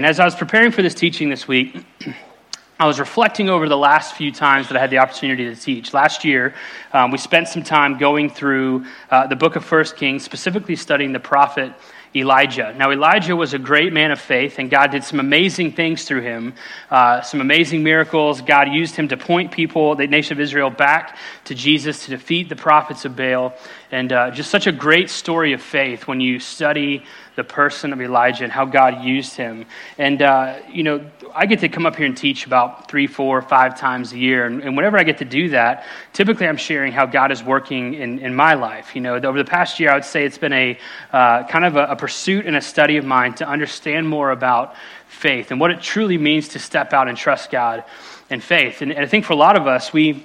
[0.00, 1.76] And as I was preparing for this teaching this week,
[2.80, 5.92] I was reflecting over the last few times that I had the opportunity to teach.
[5.92, 6.54] Last year,
[6.94, 11.12] um, we spent some time going through uh, the book of First Kings, specifically studying
[11.12, 11.74] the prophet
[12.14, 12.74] Elijah.
[12.76, 16.22] Now, Elijah was a great man of faith, and God did some amazing things through
[16.22, 16.54] him,
[16.90, 18.40] uh, some amazing miracles.
[18.40, 22.48] God used him to point people, the nation of Israel, back to Jesus to defeat
[22.48, 23.54] the prophets of Baal.
[23.92, 27.04] And uh, just such a great story of faith when you study
[27.36, 29.66] the person of Elijah and how God used him.
[29.96, 33.40] And, uh, you know, I get to come up here and teach about three, four,
[33.42, 34.46] five times a year.
[34.46, 37.94] And, and, whenever I get to do that, typically I'm sharing how God is working
[37.94, 38.94] in, in my life.
[38.94, 40.78] You know, over the past year, I would say it's been a
[41.12, 44.74] uh, kind of a, a pursuit and a study of mine to understand more about
[45.08, 47.84] faith and what it truly means to step out and trust God
[48.30, 48.82] in faith.
[48.82, 50.24] And, and I think for a lot of us, we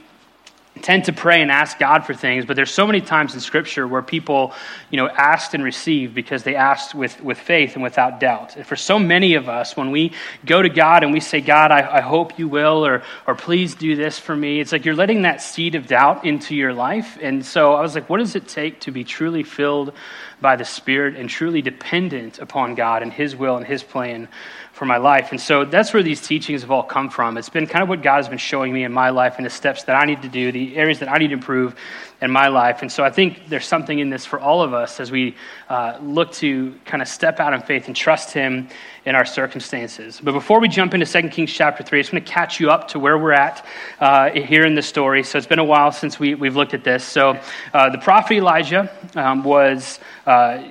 [0.81, 3.87] tend to pray and ask God for things, but there's so many times in Scripture
[3.87, 4.53] where people,
[4.89, 8.57] you know, asked and received because they asked with, with faith and without doubt.
[8.57, 10.11] And for so many of us, when we
[10.45, 13.73] go to God and we say, God, I, I hope you will, or, or please
[13.75, 17.17] do this for me, it's like you're letting that seed of doubt into your life.
[17.21, 19.93] And so I was like, what does it take to be truly filled
[20.41, 24.27] by the Spirit and truly dependent upon God and His will and His plan
[24.75, 25.31] for my life.
[25.31, 27.37] And so that's where these teachings have all come from.
[27.37, 29.49] It's been kind of what God has been showing me in my life and the
[29.49, 31.75] steps that I need to do, the areas that I need to improve
[32.21, 32.81] in my life.
[32.81, 35.35] And so I think there's something in this for all of us as we
[35.69, 38.67] uh, look to kind of step out in faith and trust Him
[39.05, 40.19] in our circumstances.
[40.21, 42.71] But before we jump into 2 Kings chapter 3, I just want to catch you
[42.71, 43.65] up to where we're at
[43.99, 45.23] uh, here in the story.
[45.23, 47.03] So it's been a while since we, we've looked at this.
[47.03, 47.39] So
[47.73, 50.63] uh, the prophet Elijah um, was uh,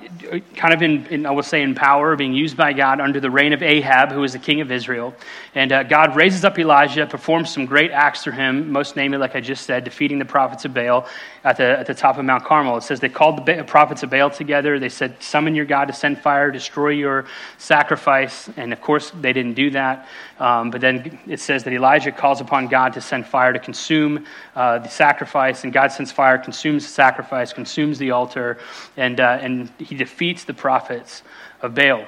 [0.55, 3.31] kind of in, in, I will say, in power, being used by God under the
[3.31, 5.13] reign of Ahab, who was the king of Israel.
[5.53, 9.35] And uh, God raises up Elijah, performs some great acts through him, most namely, like
[9.35, 11.07] I just said, defeating the prophets of Baal
[11.43, 12.77] at the, at the top of Mount Carmel.
[12.77, 14.79] It says they called the prophets of Baal together.
[14.79, 17.25] They said, Summon your God to send fire, destroy your
[17.57, 18.49] sacrifice.
[18.57, 20.07] And of course, they didn't do that.
[20.39, 24.25] Um, but then it says that Elijah calls upon God to send fire to consume
[24.55, 25.63] uh, the sacrifice.
[25.63, 28.57] And God sends fire, consumes the sacrifice, consumes the altar,
[28.97, 31.23] and, uh, and he defeats the prophets
[31.61, 32.05] of Baal.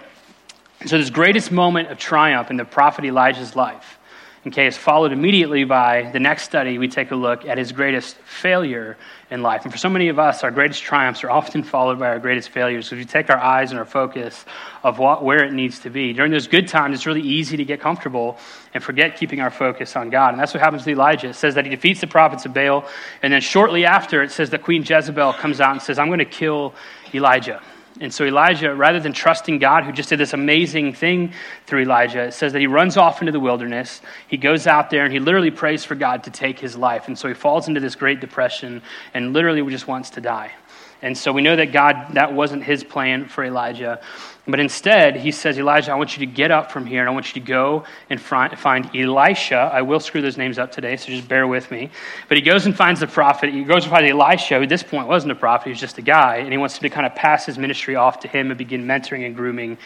[0.85, 3.97] So, this greatest moment of triumph in the prophet Elijah's life,
[4.45, 6.77] okay, is followed immediately by the next study.
[6.77, 8.95] We take a look at his greatest failure
[9.31, 9.63] in life.
[9.63, 12.49] And for so many of us, our greatest triumphs are often followed by our greatest
[12.49, 12.87] failures.
[12.87, 14.45] So, if you take our eyes and our focus
[14.83, 17.65] of what, where it needs to be, during those good times, it's really easy to
[17.65, 18.37] get comfortable
[18.75, 20.29] and forget keeping our focus on God.
[20.35, 21.29] And that's what happens to Elijah.
[21.29, 22.87] It says that he defeats the prophets of Baal.
[23.23, 26.19] And then shortly after, it says that Queen Jezebel comes out and says, I'm going
[26.19, 26.75] to kill
[27.15, 27.63] Elijah.
[27.99, 31.33] And so Elijah, rather than trusting God, who just did this amazing thing
[31.65, 34.01] through Elijah, it says that he runs off into the wilderness.
[34.27, 37.07] He goes out there and he literally prays for God to take his life.
[37.07, 38.81] And so he falls into this great depression
[39.13, 40.51] and literally just wants to die.
[41.01, 44.01] And so we know that God, that wasn't his plan for Elijah.
[44.47, 47.11] But instead, he says, Elijah, I want you to get up from here and I
[47.11, 49.57] want you to go and find Elisha.
[49.57, 51.91] I will screw those names up today, so just bear with me.
[52.29, 53.53] But he goes and finds the prophet.
[53.53, 55.97] He goes and finds Elisha, who at this point wasn't a prophet, he was just
[55.97, 56.37] a guy.
[56.37, 58.85] And he wants him to kind of pass his ministry off to him and begin
[58.85, 59.77] mentoring and grooming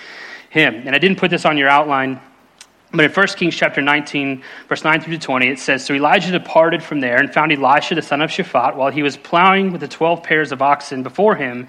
[0.51, 0.75] him.
[0.85, 2.21] And I didn't put this on your outline.
[2.93, 6.83] But in 1 Kings chapter 19, verse 9 through 20, it says So Elijah departed
[6.83, 9.87] from there and found Elisha the son of Shaphat while he was plowing with the
[9.87, 11.67] twelve pairs of oxen before him,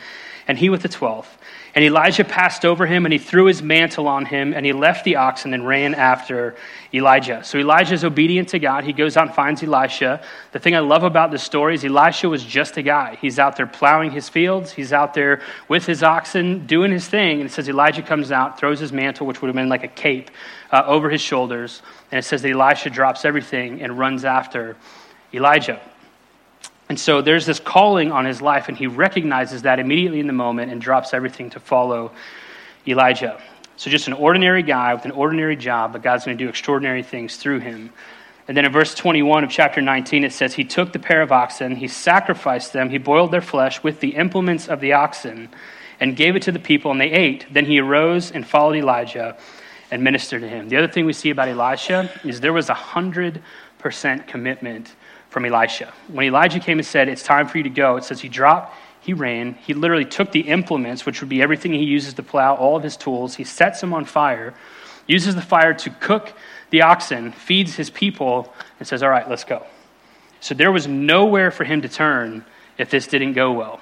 [0.49, 1.39] and he with the twelfth.
[1.75, 5.05] And Elijah passed over him, and he threw his mantle on him, and he left
[5.05, 6.55] the oxen and ran after
[6.93, 7.43] Elijah.
[7.45, 8.85] So Elijah is obedient to God.
[8.85, 10.21] He goes out and finds Elisha.
[10.53, 13.17] The thing I love about this story is Elisha was just a guy.
[13.23, 17.41] He's out there plowing his fields, he's out there with his oxen doing his thing.
[17.41, 19.89] And it says Elijah comes out, throws his mantle, which would have been like a
[19.89, 20.31] cape,
[20.73, 21.81] uh, over his shoulders.
[22.11, 24.77] And it says that Elisha drops everything and runs after
[25.33, 25.81] Elijah.
[26.93, 30.35] And so there's this calling on his life, and he recognizes that immediately in the
[30.35, 32.13] moment and drops everything to follow
[32.87, 33.41] Elijah.
[33.79, 37.03] So just an ordinary guy with an ordinary job, but God's going to do extraordinary
[37.03, 37.95] things through him.
[38.47, 41.33] And then in verse 21 of chapter 19, it says, He took the pair of
[41.33, 45.49] oxen, he sacrificed them, he boiled their flesh with the implements of the oxen,
[45.99, 47.47] and gave it to the people, and they ate.
[47.51, 49.39] Then he arose and followed Elijah
[49.91, 50.69] and ministered to him.
[50.69, 53.41] The other thing we see about Elisha is there was a 100%
[54.27, 54.95] commitment
[55.33, 55.93] from Elisha.
[56.09, 58.77] When Elijah came and said, It's time for you to go, it says he dropped,
[59.01, 59.55] he ran.
[59.55, 62.83] He literally took the implements, which would be everything he uses to plow, all of
[62.83, 64.55] his tools, he sets them on fire,
[65.07, 66.35] uses the fire to cook
[66.71, 69.67] the oxen, feeds his people, and says, All right, let's go.
[70.41, 72.45] So there was nowhere for him to turn
[72.77, 73.81] if this didn't go well.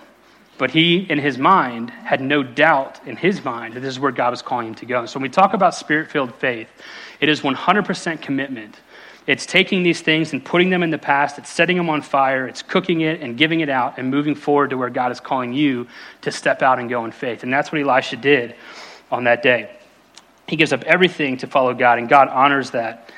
[0.56, 4.12] But he, in his mind, had no doubt in his mind that this is where
[4.12, 5.06] God was calling him to go.
[5.06, 6.69] So when we talk about spirit filled faith,
[7.19, 8.76] it is 100% commitment
[9.26, 12.49] it's taking these things and putting them in the past, it's setting them on fire,
[12.49, 15.52] it's cooking it and giving it out and moving forward to where God is calling
[15.52, 15.87] you
[16.22, 17.43] to step out and go in faith.
[17.43, 18.55] And that's what Elisha did
[19.11, 19.76] on that day.
[20.49, 23.12] He gives up everything to follow God, and God honors that.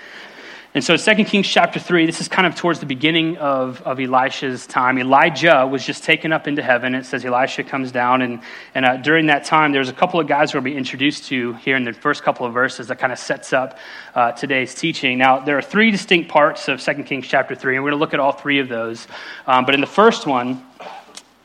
[0.74, 4.00] And so, 2 Kings chapter 3, this is kind of towards the beginning of, of
[4.00, 4.98] Elisha's time.
[4.98, 6.94] Elijah was just taken up into heaven.
[6.94, 8.22] It says Elisha comes down.
[8.22, 8.40] And,
[8.74, 11.76] and uh, during that time, there's a couple of guys we'll be introduced to here
[11.76, 13.76] in the first couple of verses that kind of sets up
[14.14, 15.18] uh, today's teaching.
[15.18, 18.02] Now, there are three distinct parts of 2 Kings chapter 3, and we're going to
[18.02, 19.06] look at all three of those.
[19.46, 20.64] Um, but in the first one,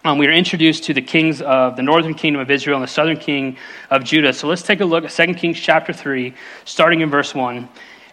[0.05, 2.87] um, we are introduced to the kings of the northern kingdom of Israel and the
[2.87, 3.57] southern king
[3.89, 4.31] of Judah.
[4.31, 6.33] So let's take a look at 2 Kings chapter 3,
[6.63, 7.67] starting in verse 1.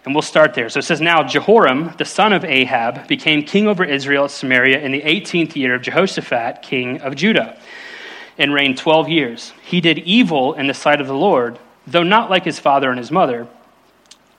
[0.05, 0.69] And we'll start there.
[0.69, 4.79] So it says, Now Jehoram, the son of Ahab, became king over Israel at Samaria
[4.79, 7.57] in the 18th year of Jehoshaphat, king of Judah,
[8.37, 9.53] and reigned 12 years.
[9.63, 11.57] He did evil in the sight of the Lord,
[11.87, 13.47] though not like his father and his mother,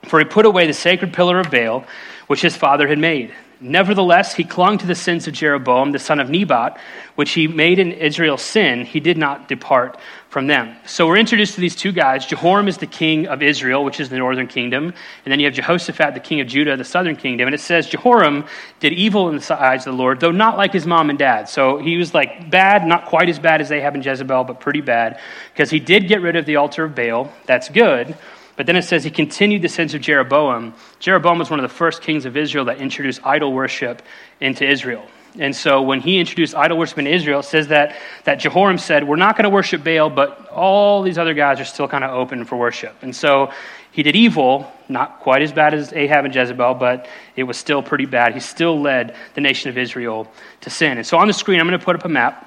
[0.07, 1.85] for he put away the sacred pillar of Baal,
[2.27, 3.33] which his father had made.
[3.59, 6.79] Nevertheless, he clung to the sins of Jeroboam, the son of Nebat,
[7.15, 8.85] which he made in Israel sin.
[8.85, 9.97] He did not depart
[10.29, 10.75] from them.
[10.85, 12.25] So we're introduced to these two guys.
[12.25, 14.93] Jehoram is the king of Israel, which is the northern kingdom.
[15.25, 17.47] And then you have Jehoshaphat, the king of Judah, the southern kingdom.
[17.47, 18.45] And it says Jehoram
[18.79, 21.49] did evil in the eyes of the Lord, though not like his mom and dad.
[21.49, 24.81] So he was like bad, not quite as bad as Ahab and Jezebel, but pretty
[24.81, 25.19] bad,
[25.53, 27.31] because he did get rid of the altar of Baal.
[27.47, 28.15] That's good.
[28.57, 30.73] But then it says he continued the sins of Jeroboam.
[30.99, 34.01] Jeroboam was one of the first kings of Israel that introduced idol worship
[34.41, 35.05] into Israel.
[35.39, 39.07] And so when he introduced idol worship in Israel, it says that, that Jehoram said,
[39.07, 42.11] We're not going to worship Baal, but all these other guys are still kind of
[42.11, 42.95] open for worship.
[43.03, 43.51] And so
[43.91, 47.83] he did evil, not quite as bad as Ahab and Jezebel, but it was still
[47.83, 48.33] pretty bad.
[48.33, 50.31] He still led the nation of Israel
[50.61, 50.97] to sin.
[50.97, 52.46] And so on the screen, I'm going to put up a map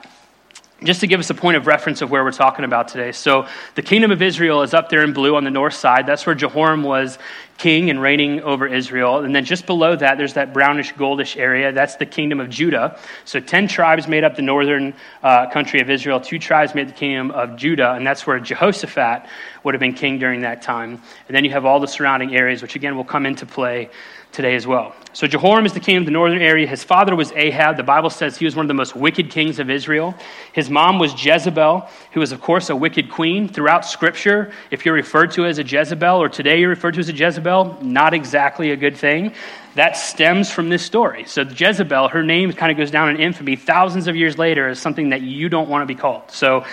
[0.83, 3.13] just to give us a point of reference of where we're talking about today.
[3.13, 6.07] So, the kingdom of Israel is up there in blue on the north side.
[6.07, 7.19] That's where Jehoram was
[7.59, 9.19] king and reigning over Israel.
[9.19, 11.73] And then just below that, there's that brownish, goldish area.
[11.73, 12.99] That's the kingdom of Judah.
[13.27, 16.93] So, 10 tribes made up the northern uh, country of Israel, two tribes made the
[16.93, 19.27] kingdom of Judah, and that's where Jehoshaphat
[19.65, 21.03] would have been king during that time.
[21.29, 23.91] And then you have all the surrounding areas, which again will come into play
[24.33, 24.95] today as well.
[25.13, 26.67] So Jehoram is the king of the northern area.
[26.67, 27.77] His father was Ahab.
[27.77, 30.15] The Bible says he was one of the most wicked kings of Israel.
[30.53, 33.49] His mom was Jezebel, who was, of course, a wicked queen.
[33.49, 37.09] Throughout Scripture, if you're referred to as a Jezebel, or today you're referred to as
[37.09, 39.35] a Jezebel, not exactly a good thing
[39.75, 41.25] that stems from this story.
[41.25, 44.81] So Jezebel, her name kind of goes down in infamy thousands of years later as
[44.81, 46.31] something that you don't want to be called.
[46.31, 46.65] So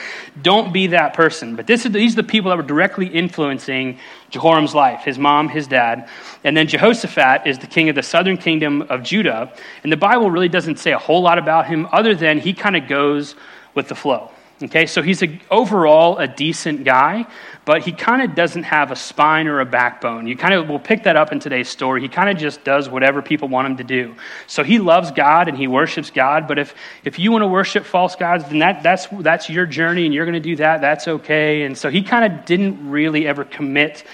[0.42, 1.56] don't be that person.
[1.56, 4.00] But this is, these are the people that were directly influencing
[4.32, 6.10] Jehoram's life, his mom, his dad.
[6.44, 9.54] And then Jehoshaphat is the king of the southern kingdom of Judah.
[9.84, 12.76] And the Bible really doesn't say a whole lot about him other than he kind
[12.76, 13.36] of goes
[13.76, 14.32] with the flow.
[14.59, 17.27] Okay, so he's a, overall a decent guy,
[17.63, 20.25] but he kind of doesn't have a spine or a backbone.
[20.25, 22.01] You kind of will pick that up in today's story.
[22.01, 24.15] He kind of just does whatever people want him to do.
[24.48, 26.74] So he loves God and he worships God, but if,
[27.04, 30.25] if you want to worship false gods, then that, that's, that's your journey and you're
[30.25, 30.81] going to do that.
[30.81, 31.62] That's okay.
[31.62, 34.06] And so he kind of didn't really ever commit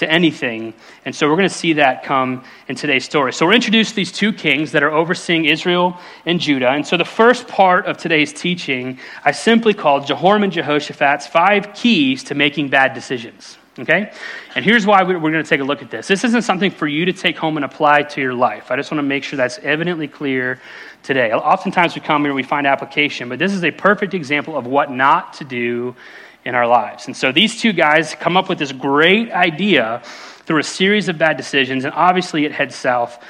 [0.00, 0.74] to anything.
[1.04, 3.32] And so we're going to see that come in today's story.
[3.32, 6.70] So we're introduced to these two kings that are overseeing Israel and Judah.
[6.70, 11.72] And so the first part of today's teaching, I simply called Jehoram and Jehoshaphat's five
[11.74, 13.56] keys to making bad decisions.
[13.78, 14.12] Okay?
[14.54, 16.08] And here's why we're going to take a look at this.
[16.08, 18.70] This isn't something for you to take home and apply to your life.
[18.70, 20.60] I just want to make sure that's evidently clear
[21.02, 21.32] today.
[21.32, 24.66] Oftentimes we come here and we find application, but this is a perfect example of
[24.66, 25.94] what not to do
[26.50, 27.06] in our lives.
[27.06, 30.02] And so these two guys come up with this great idea
[30.46, 33.22] through a series of bad decisions, and obviously it heads south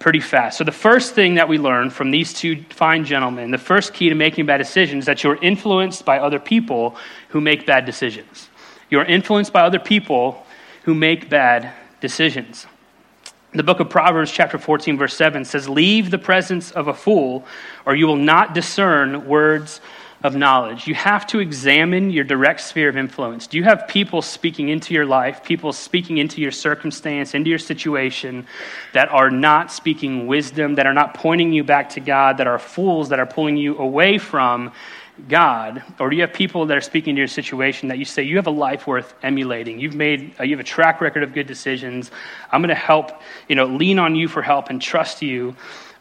[0.00, 0.58] pretty fast.
[0.58, 4.08] So the first thing that we learn from these two fine gentlemen, the first key
[4.08, 6.96] to making bad decisions is that you're influenced by other people
[7.28, 8.48] who make bad decisions.
[8.90, 10.44] You're influenced by other people
[10.82, 12.66] who make bad decisions.
[13.52, 17.46] The book of Proverbs, chapter 14, verse 7 says, Leave the presence of a fool,
[17.86, 19.80] or you will not discern words
[20.24, 20.86] of knowledge.
[20.86, 23.46] You have to examine your direct sphere of influence.
[23.46, 27.58] Do you have people speaking into your life, people speaking into your circumstance, into your
[27.58, 28.46] situation
[28.94, 32.58] that are not speaking wisdom, that are not pointing you back to God, that are
[32.58, 34.72] fools, that are pulling you away from
[35.28, 35.82] God?
[36.00, 38.36] Or do you have people that are speaking to your situation that you say, you
[38.36, 39.78] have a life worth emulating?
[39.78, 42.10] You've made, uh, you have a track record of good decisions.
[42.50, 45.54] I'm going to help, you know, lean on you for help and trust you.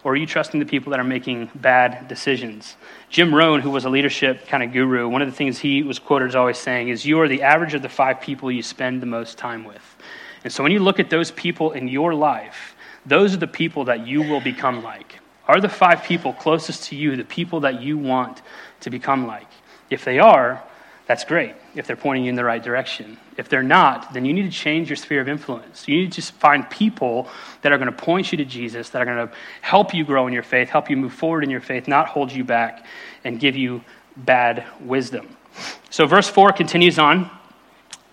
[0.03, 2.75] Or are you trusting the people that are making bad decisions?
[3.13, 5.99] Jim Rohn, who was a leadership kind of guru, one of the things he was
[5.99, 9.03] quoted as always saying is, You are the average of the five people you spend
[9.03, 9.97] the most time with.
[10.43, 13.85] And so when you look at those people in your life, those are the people
[13.85, 15.19] that you will become like.
[15.47, 18.41] Are the five people closest to you the people that you want
[18.79, 19.49] to become like?
[19.91, 20.63] If they are,
[21.13, 23.19] that's great if they're pointing you in the right direction.
[23.37, 25.87] If they're not, then you need to change your sphere of influence.
[25.87, 27.27] You need to just find people
[27.61, 30.25] that are going to point you to Jesus, that are going to help you grow
[30.25, 32.87] in your faith, help you move forward in your faith, not hold you back
[33.23, 33.83] and give you
[34.17, 35.37] bad wisdom.
[35.91, 37.29] So, verse 4 continues on.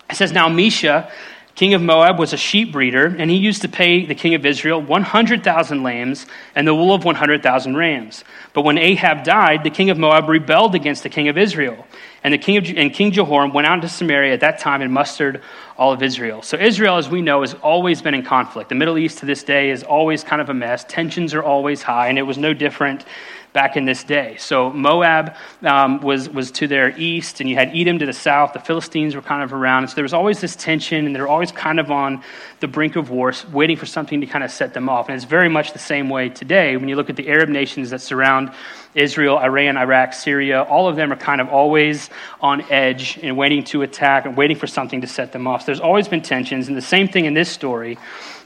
[0.07, 1.11] It says, Now Mesha,
[1.55, 4.45] king of Moab was a sheep breeder, and he used to pay the king of
[4.45, 8.23] Israel 100,000 lambs and the wool of 100,000 rams.
[8.53, 11.87] But when Ahab died, the king of Moab rebelled against the king of Israel.
[12.23, 14.93] And, the king of, and King Jehoram went out into Samaria at that time and
[14.93, 15.41] mustered
[15.77, 16.43] all of Israel.
[16.43, 18.69] So, Israel, as we know, has always been in conflict.
[18.69, 20.85] The Middle East to this day is always kind of a mess.
[20.87, 23.05] Tensions are always high, and it was no different
[23.53, 24.37] back in this day.
[24.39, 28.53] So Moab um, was, was to their east, and you had Edom to the south.
[28.53, 29.87] The Philistines were kind of around.
[29.89, 32.23] So there was always this tension, and they're always kind of on
[32.59, 35.09] the brink of war, waiting for something to kind of set them off.
[35.09, 37.89] And it's very much the same way today when you look at the Arab nations
[37.89, 38.51] that surround
[38.93, 40.63] Israel, Iran, Iraq, Syria.
[40.63, 42.09] All of them are kind of always
[42.41, 45.61] on edge and waiting to attack and waiting for something to set them off.
[45.61, 47.97] So there's always been tensions, and the same thing in this story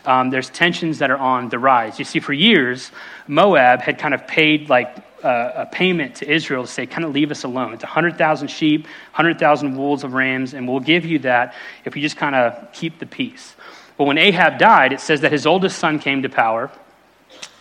[0.06, 2.00] um, there's tensions that are on the rise.
[2.00, 2.92] You see, for years,
[3.28, 7.12] Moab had kind of paid like uh, a payment to Israel to say, kind of
[7.12, 7.74] leave us alone.
[7.74, 12.18] It's 100,000 sheep, 100,000 wolves of rams, and we'll give you that if you just
[12.18, 13.56] kind of keep the peace.
[13.98, 16.70] But when Ahab died, it says that his oldest son came to power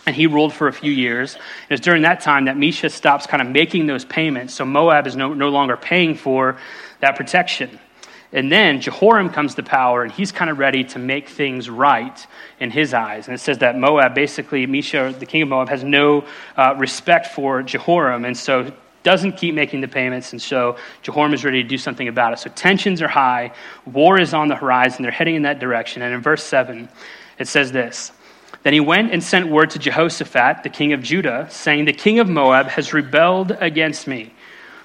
[0.07, 1.35] and he ruled for a few years.
[1.35, 5.07] And it's during that time that Mesha stops kind of making those payments, so Moab
[5.07, 6.59] is no, no longer paying for
[7.01, 7.79] that protection.
[8.33, 12.27] And then Jehoram comes to power, and he's kind of ready to make things right
[12.59, 13.29] in his eyes.
[13.29, 16.25] And it says that Moab, basically, Mesha, the king of Moab, has no
[16.57, 18.73] uh, respect for Jehoram, and so
[19.05, 22.41] doesn't keep making the payments, and so Jehoram is ready to do something about it.
[22.41, 23.53] So tensions are high,
[23.87, 26.03] war is on the horizon, they're heading in that direction.
[26.03, 26.89] And in verse 7,
[27.39, 28.11] it says this
[28.65, 32.19] Then he went and sent word to Jehoshaphat, the king of Judah, saying, The king
[32.19, 34.33] of Moab has rebelled against me.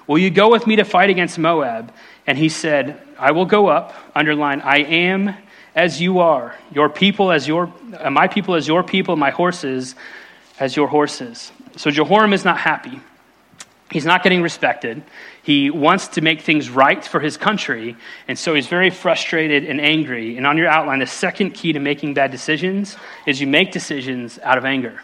[0.06, 1.92] Will you go with me to fight against Moab?
[2.26, 5.34] And he said, I will go up, underline, I am
[5.74, 9.94] as you are, your people as your, uh, my people as your people, my horses
[10.58, 11.50] as your horses.
[11.76, 13.00] So Jehoram is not happy.
[13.90, 15.02] He's not getting respected.
[15.42, 17.96] He wants to make things right for his country,
[18.28, 20.36] and so he's very frustrated and angry.
[20.36, 24.38] And on your outline, the second key to making bad decisions is you make decisions
[24.40, 25.00] out of anger.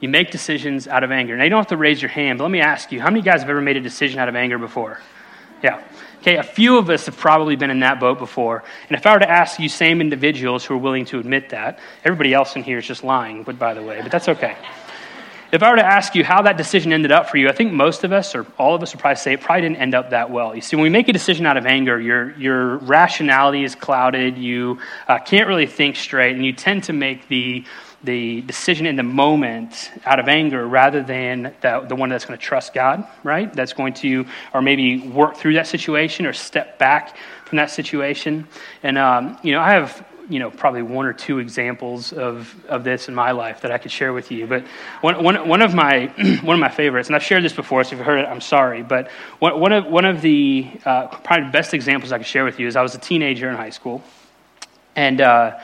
[0.00, 1.36] You make decisions out of anger.
[1.36, 3.22] Now, you don't have to raise your hand, but let me ask you how many
[3.22, 5.00] guys have ever made a decision out of anger before?
[5.62, 5.82] Yeah.
[6.18, 8.64] Okay, a few of us have probably been in that boat before.
[8.88, 11.80] And if I were to ask you, same individuals who are willing to admit that,
[12.04, 14.56] everybody else in here is just lying, but by the way, but that's okay.
[15.54, 17.72] If I were to ask you how that decision ended up for you, I think
[17.72, 20.10] most of us, or all of us, would probably say it probably didn't end up
[20.10, 20.52] that well.
[20.52, 24.36] You see, when we make a decision out of anger, your, your rationality is clouded,
[24.36, 27.64] you uh, can't really think straight, and you tend to make the
[28.02, 32.38] the decision in the moment out of anger rather than the, the one that's going
[32.38, 33.50] to trust God, right?
[33.54, 38.46] That's going to, or maybe work through that situation or step back from that situation.
[38.82, 42.84] And, um, you know, I have, you know, probably one or two examples of, of
[42.84, 44.46] this in my life that I could share with you.
[44.46, 44.64] But
[45.00, 46.06] one, one, one, of, my,
[46.42, 48.40] one of my favorites, and I've shared this before, so if you've heard it, I'm
[48.40, 48.82] sorry.
[48.82, 52.58] But one, one, of, one of the uh, probably best examples I could share with
[52.58, 54.02] you is I was a teenager in high school.
[54.96, 55.58] And, uh,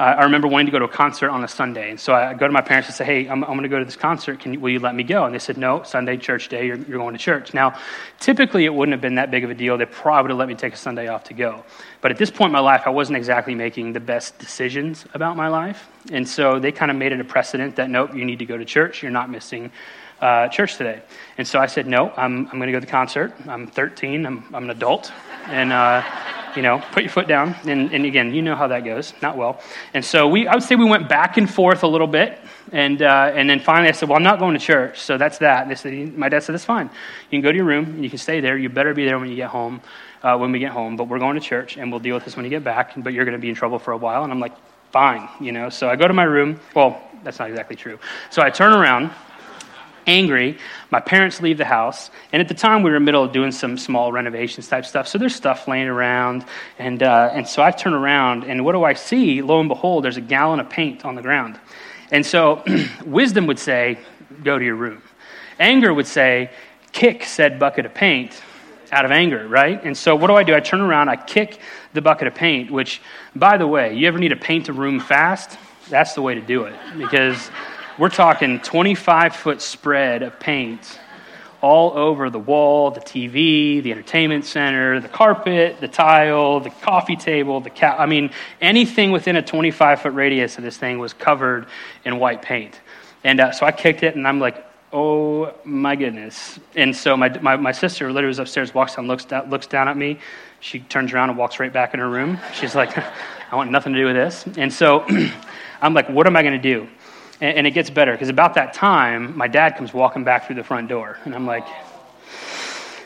[0.00, 1.90] I remember wanting to go to a concert on a Sunday.
[1.90, 3.78] And so I go to my parents and say, hey, I'm, I'm going to go
[3.78, 4.40] to this concert.
[4.40, 5.26] Can will you let me go?
[5.26, 7.52] And they said, no, Sunday, church day, you're, you're going to church.
[7.52, 7.78] Now,
[8.18, 9.76] typically it wouldn't have been that big of a deal.
[9.76, 11.64] They probably would have let me take a Sunday off to go.
[12.00, 15.36] But at this point in my life, I wasn't exactly making the best decisions about
[15.36, 15.86] my life.
[16.10, 18.56] And so they kind of made it a precedent that, nope, you need to go
[18.56, 19.02] to church.
[19.02, 19.70] You're not missing
[20.22, 21.02] uh, church today.
[21.36, 23.34] And so I said, no, I'm, I'm going to go to the concert.
[23.46, 25.12] I'm 13, I'm, I'm an adult.
[25.48, 26.02] And, uh,
[26.56, 27.54] you know, put your foot down.
[27.64, 29.60] And, and again, you know how that goes, not well.
[29.94, 32.38] And so we, I would say we went back and forth a little bit.
[32.72, 35.00] And, uh, and then finally I said, well, I'm not going to church.
[35.00, 35.62] So that's that.
[35.62, 36.86] And they said, my dad said, that's fine.
[36.86, 38.56] You can go to your room and you can stay there.
[38.56, 39.80] You better be there when you get home,
[40.22, 40.96] uh, when we get home.
[40.96, 42.92] But we're going to church and we'll deal with this when you get back.
[42.96, 44.24] But you're going to be in trouble for a while.
[44.24, 44.54] And I'm like,
[44.92, 45.68] fine, you know.
[45.68, 46.60] So I go to my room.
[46.74, 47.98] Well, that's not exactly true.
[48.30, 49.10] So I turn around
[50.06, 50.58] angry.
[50.90, 52.10] My parents leave the house.
[52.32, 54.86] And at the time, we were in the middle of doing some small renovations type
[54.86, 55.08] stuff.
[55.08, 56.44] So there's stuff laying around.
[56.78, 59.42] And, uh, and so I turn around, and what do I see?
[59.42, 61.58] Lo and behold, there's a gallon of paint on the ground.
[62.10, 62.64] And so
[63.04, 63.98] wisdom would say,
[64.42, 65.02] go to your room.
[65.58, 66.50] Anger would say,
[66.92, 68.40] kick said bucket of paint
[68.92, 69.82] out of anger, right?
[69.84, 70.54] And so what do I do?
[70.54, 71.60] I turn around, I kick
[71.92, 73.00] the bucket of paint, which,
[73.36, 75.58] by the way, you ever need to paint a room fast?
[75.88, 77.50] That's the way to do it because
[78.00, 80.98] we're talking 25 foot spread of paint
[81.60, 87.14] all over the wall, the TV, the entertainment center, the carpet, the tile, the coffee
[87.14, 88.00] table, the cat.
[88.00, 88.30] I mean,
[88.62, 91.66] anything within a 25 foot radius of this thing was covered
[92.06, 92.80] in white paint.
[93.22, 94.64] And uh, so I kicked it, and I'm like,
[94.94, 96.58] oh my goodness.
[96.74, 99.88] And so my, my, my sister literally was upstairs, walks down, looks down, looks down
[99.88, 100.18] at me.
[100.60, 102.38] She turns around and walks right back in her room.
[102.54, 102.96] She's like,
[103.52, 104.46] I want nothing to do with this.
[104.56, 105.04] And so
[105.82, 106.88] I'm like, what am I going to do?
[107.40, 110.56] And, and it gets better because about that time, my dad comes walking back through
[110.56, 111.18] the front door.
[111.24, 111.66] And I'm like,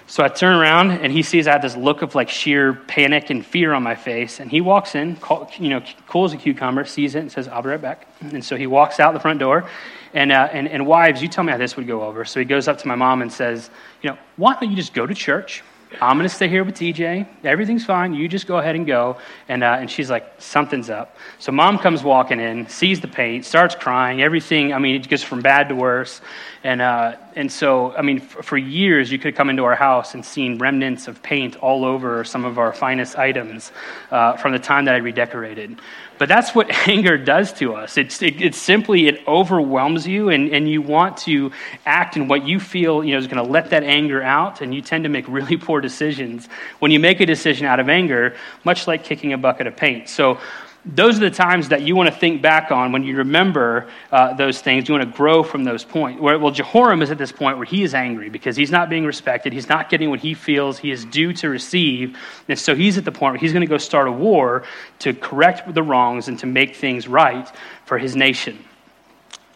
[0.06, 3.30] So I turn around and he sees I have this look of like sheer panic
[3.30, 4.40] and fear on my face.
[4.40, 7.48] And he walks in, call, you know, cool as a cucumber, sees it, and says,
[7.48, 8.08] I'll be right back.
[8.20, 9.68] And so he walks out the front door.
[10.12, 12.24] And, uh, and, and wives, you tell me how this would go over.
[12.24, 13.70] So he goes up to my mom and says,
[14.02, 15.64] You know, why don't you just go to church?
[16.00, 17.26] I'm going to stay here with TJ.
[17.44, 18.14] Everything's fine.
[18.14, 19.18] You just go ahead and go.
[19.48, 21.16] And, uh, and she's like, something's up.
[21.38, 24.22] So mom comes walking in, sees the paint, starts crying.
[24.22, 26.20] Everything, I mean, it goes from bad to worse.
[26.62, 30.14] And, uh, and so, I mean, f- for years, you could come into our house
[30.14, 33.72] and seen remnants of paint all over some of our finest items
[34.10, 35.78] uh, from the time that I redecorated.
[36.18, 37.98] But that's what anger does to us.
[37.98, 41.50] It's, it, it's simply, it overwhelms you, and, and you want to
[41.86, 44.74] act in what you feel you know, is going to let that anger out, and
[44.74, 46.48] you tend to make really poor decisions
[46.78, 50.08] when you make a decision out of anger, much like kicking a bucket of paint.
[50.08, 50.38] So,
[50.86, 54.34] those are the times that you want to think back on when you remember uh,
[54.34, 54.86] those things.
[54.86, 56.20] You want to grow from those points.
[56.20, 59.54] Well, Jehoram is at this point where he is angry because he's not being respected.
[59.54, 62.18] He's not getting what he feels he is due to receive.
[62.48, 64.64] And so he's at the point where he's going to go start a war
[65.00, 67.50] to correct the wrongs and to make things right
[67.86, 68.62] for his nation.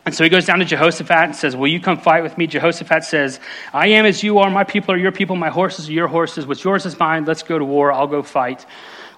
[0.06, 2.46] And so he goes down to Jehoshaphat and says, Will you come fight with me?
[2.46, 3.40] Jehoshaphat says,
[3.74, 4.48] I am as you are.
[4.48, 5.36] My people are your people.
[5.36, 6.46] My horses are your horses.
[6.46, 7.26] What's yours is mine.
[7.26, 7.92] Let's go to war.
[7.92, 8.64] I'll go fight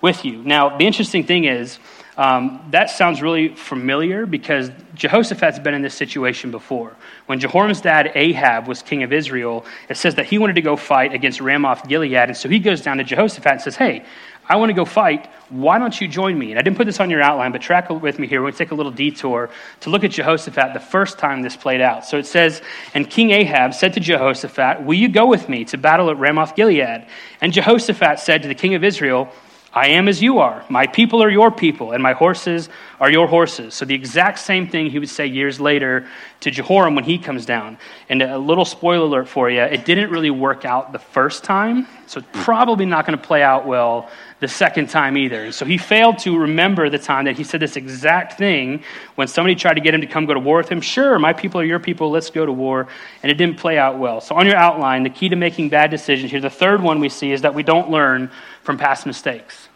[0.02, 0.42] with you.
[0.42, 1.78] Now, the interesting thing is,
[2.16, 6.96] um, that sounds really familiar because Jehoshaphat's been in this situation before.
[7.26, 10.76] When Jehoram's dad Ahab was king of Israel, it says that he wanted to go
[10.76, 12.14] fight against Ramoth Gilead.
[12.14, 14.04] And so he goes down to Jehoshaphat and says, Hey,
[14.50, 15.30] I want to go fight.
[15.48, 16.50] Why don't you join me?
[16.50, 18.40] And I didn't put this on your outline, but track with me here.
[18.40, 19.48] We're going to take a little detour
[19.80, 22.04] to look at Jehoshaphat the first time this played out.
[22.04, 22.60] So it says,
[22.92, 26.56] And King Ahab said to Jehoshaphat, Will you go with me to battle at Ramoth
[26.56, 27.06] Gilead?
[27.40, 29.32] And Jehoshaphat said to the king of Israel,
[29.72, 30.64] I am as you are.
[30.68, 33.72] My people are your people, and my horses are your horses.
[33.72, 36.08] So, the exact same thing he would say years later
[36.40, 37.78] to Jehoram when he comes down.
[38.08, 41.86] And a little spoiler alert for you it didn't really work out the first time,
[42.08, 44.10] so it's probably not going to play out well
[44.40, 45.52] the second time either.
[45.52, 48.82] So, he failed to remember the time that he said this exact thing
[49.14, 50.80] when somebody tried to get him to come go to war with him.
[50.80, 52.88] Sure, my people are your people, let's go to war.
[53.22, 54.20] And it didn't play out well.
[54.20, 57.08] So, on your outline, the key to making bad decisions here, the third one we
[57.08, 58.32] see is that we don't learn
[58.70, 59.68] from past mistakes.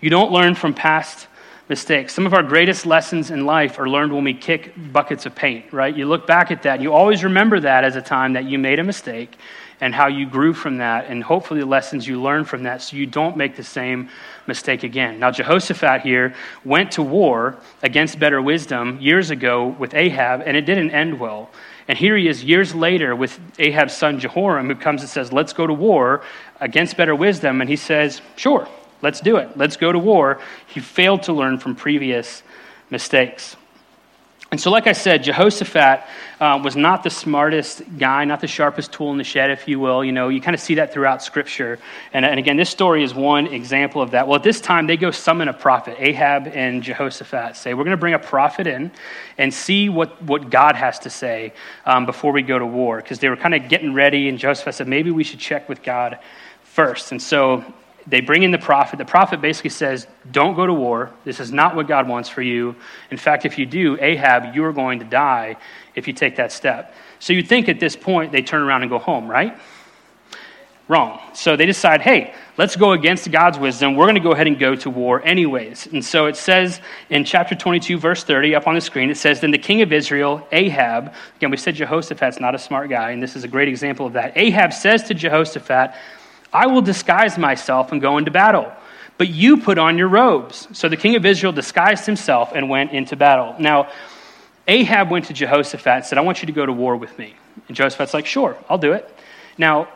[0.00, 1.28] You don't learn from past
[1.68, 2.12] mistakes.
[2.12, 5.72] Some of our greatest lessons in life are learned when we kick buckets of paint,
[5.72, 5.96] right?
[5.96, 8.80] You look back at that, you always remember that as a time that you made
[8.80, 9.38] a mistake
[9.80, 12.96] and how you grew from that, and hopefully the lessons you learned from that so
[12.96, 14.08] you don't make the same
[14.46, 15.18] mistake again.
[15.18, 16.34] Now, Jehoshaphat here
[16.64, 21.50] went to war against better wisdom years ago with Ahab, and it didn't end well.
[21.86, 25.52] And here he is years later with Ahab's son Jehoram, who comes and says, Let's
[25.52, 26.22] go to war
[26.60, 27.60] against better wisdom.
[27.60, 28.66] And he says, Sure,
[29.02, 29.56] let's do it.
[29.56, 30.40] Let's go to war.
[30.66, 32.42] He failed to learn from previous
[32.90, 33.56] mistakes.
[34.50, 36.04] And so, like I said, Jehoshaphat
[36.38, 39.80] uh, was not the smartest guy, not the sharpest tool in the shed, if you
[39.80, 40.04] will.
[40.04, 41.78] You know, you kind of see that throughout Scripture.
[42.12, 44.28] And, and again, this story is one example of that.
[44.28, 45.96] Well, at this time, they go summon a prophet.
[45.98, 48.92] Ahab and Jehoshaphat say, We're going to bring a prophet in
[49.38, 51.52] and see what, what God has to say
[51.84, 52.98] um, before we go to war.
[52.98, 55.82] Because they were kind of getting ready, and Jehoshaphat said, Maybe we should check with
[55.82, 56.18] God
[56.62, 57.10] first.
[57.10, 57.64] And so
[58.06, 58.98] they bring in the prophet.
[58.98, 61.10] The prophet basically says, Don't go to war.
[61.24, 62.76] This is not what God wants for you.
[63.10, 65.56] In fact, if you do, Ahab, you are going to die
[65.94, 66.94] if you take that step.
[67.18, 69.58] So you'd think at this point they turn around and go home, right?
[70.86, 71.18] Wrong.
[71.32, 73.96] So they decide, hey, let's go against God's wisdom.
[73.96, 75.86] We're going to go ahead and go to war anyways.
[75.86, 79.40] And so it says in chapter 22, verse 30, up on the screen, it says,
[79.40, 83.22] Then the king of Israel, Ahab, again, we said Jehoshaphat's not a smart guy, and
[83.22, 84.36] this is a great example of that.
[84.36, 85.94] Ahab says to Jehoshaphat,
[86.54, 88.72] I will disguise myself and go into battle.
[89.18, 90.68] But you put on your robes.
[90.72, 93.54] So the king of Israel disguised himself and went into battle.
[93.58, 93.90] Now,
[94.66, 97.34] Ahab went to Jehoshaphat and said, I want you to go to war with me.
[97.68, 99.08] And Jehoshaphat's like, Sure, I'll do it.
[99.58, 99.88] Now,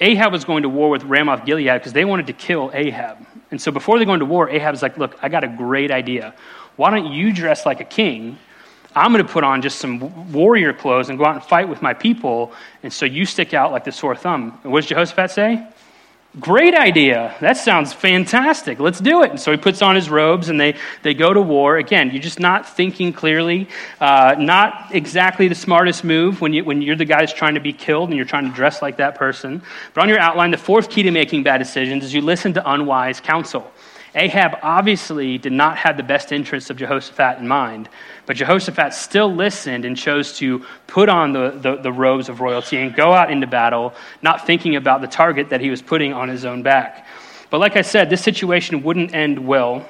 [0.00, 3.18] Ahab was going to war with Ramoth Gilead because they wanted to kill Ahab.
[3.50, 6.34] And so before they go into war, Ahab's like, Look, I got a great idea.
[6.76, 8.38] Why don't you dress like a king?
[8.94, 11.82] I'm going to put on just some warrior clothes and go out and fight with
[11.82, 12.52] my people.
[12.82, 14.58] And so you stick out like the sore thumb.
[14.64, 15.66] And what does Jehoshaphat say?
[16.38, 17.34] Great idea.
[17.40, 18.78] That sounds fantastic.
[18.78, 19.30] Let's do it.
[19.30, 21.78] And so he puts on his robes and they, they go to war.
[21.78, 23.68] Again, you're just not thinking clearly,
[24.02, 27.60] uh, not exactly the smartest move when, you, when you're the guy that's trying to
[27.60, 29.62] be killed and you're trying to dress like that person.
[29.94, 32.70] But on your outline, the fourth key to making bad decisions is you listen to
[32.70, 33.72] unwise counsel.
[34.14, 37.88] Ahab obviously did not have the best interests of Jehoshaphat in mind,
[38.26, 42.76] but Jehoshaphat still listened and chose to put on the, the, the, robes of royalty
[42.76, 46.28] and go out into battle, not thinking about the target that he was putting on
[46.28, 47.06] his own back.
[47.50, 49.88] But like I said, this situation wouldn't end well.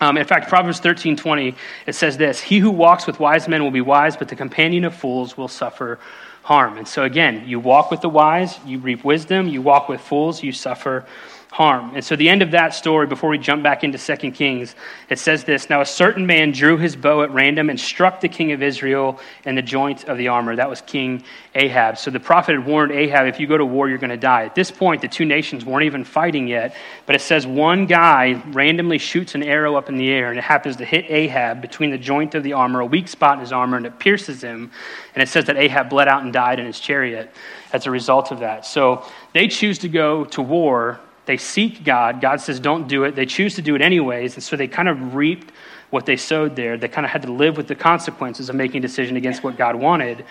[0.00, 1.54] Um, in fact, Proverbs 13 20,
[1.86, 4.84] it says this He who walks with wise men will be wise, but the companion
[4.84, 6.00] of fools will suffer
[6.42, 6.76] harm.
[6.76, 9.48] And so, again, you walk with the wise, you reap wisdom.
[9.48, 11.06] You walk with fools, you suffer
[11.54, 11.92] harm.
[11.94, 14.74] And so, the end of that story, before we jump back into 2 Kings,
[15.08, 18.28] it says this Now, a certain man drew his bow at random and struck the
[18.28, 20.56] king of Israel in the joint of the armor.
[20.56, 21.22] That was King
[21.54, 21.96] Ahab.
[21.96, 24.46] So, the prophet had warned Ahab, if you go to war, you're going to die.
[24.46, 26.74] At this point, the two nations weren't even fighting yet,
[27.06, 30.44] but it says one guy randomly shoots an arrow up in the air, and it
[30.44, 33.52] happens to hit Ahab between the joint of the armor, a weak spot in his
[33.52, 34.72] armor, and it pierces him.
[35.14, 37.32] And it says that Ahab bled out and died in his chariot
[37.72, 38.66] as a result of that.
[38.66, 42.20] So, they choose to go to war they seek God.
[42.20, 43.14] God says, don't do it.
[43.14, 44.34] They choose to do it anyways.
[44.34, 45.52] And so they kind of reaped
[45.90, 46.76] what they sowed there.
[46.76, 49.56] They kind of had to live with the consequences of making a decision against what
[49.56, 50.24] God wanted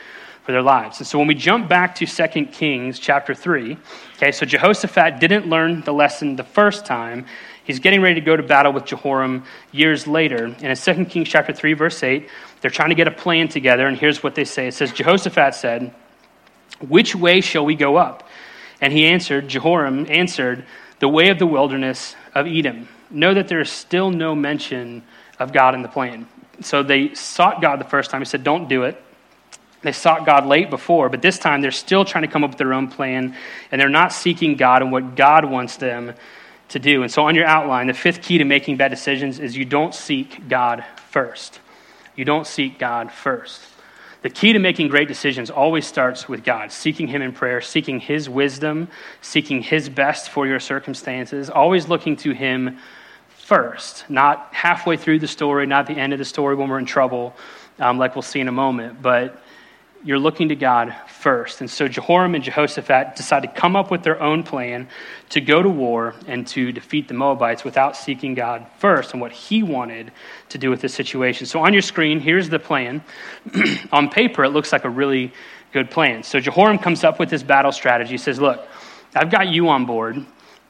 [0.43, 0.99] for their lives.
[0.99, 3.77] And so when we jump back to 2 Kings chapter 3,
[4.17, 7.25] okay, so Jehoshaphat didn't learn the lesson the first time.
[7.63, 10.45] He's getting ready to go to battle with Jehoram years later.
[10.45, 12.27] And in 2 Kings chapter 3, verse 8,
[12.59, 13.87] they're trying to get a plan together.
[13.87, 15.93] And here's what they say It says, Jehoshaphat said,
[16.81, 18.27] Which way shall we go up?
[18.81, 20.65] And he answered, Jehoram answered,
[20.99, 22.87] the way of the wilderness of Edom.
[23.09, 25.03] Know that there is still no mention
[25.39, 26.27] of God in the plan.
[26.61, 28.21] So they sought God the first time.
[28.21, 29.01] He said, Don't do it.
[29.81, 32.57] They sought God late before, but this time they're still trying to come up with
[32.57, 33.35] their own plan,
[33.69, 36.13] and they're not seeking God and what God wants them
[36.69, 37.03] to do.
[37.03, 39.93] And so, on your outline, the fifth key to making bad decisions is you don't
[39.93, 41.59] seek God first.
[42.15, 43.61] You don't seek God first.
[44.23, 47.99] The key to making great decisions always starts with God, seeking Him in prayer, seeking
[47.99, 48.87] His wisdom,
[49.19, 52.77] seeking His best for your circumstances, always looking to Him
[53.27, 56.85] first, not halfway through the story, not the end of the story when we're in
[56.85, 57.35] trouble,
[57.79, 59.42] um, like we'll see in a moment, but
[60.03, 61.61] you're looking to God first.
[61.61, 64.89] And so Jehoram and Jehoshaphat decide to come up with their own plan
[65.29, 69.31] to go to war and to defeat the Moabites without seeking God first and what
[69.31, 70.11] he wanted
[70.49, 71.47] to do with this situation.
[71.47, 73.03] So on your screen, here's the plan.
[73.91, 75.31] on paper, it looks like a really
[75.71, 76.23] good plan.
[76.23, 78.11] So Jehoram comes up with this battle strategy.
[78.11, 78.67] He says, Look,
[79.15, 80.25] I've got you on board.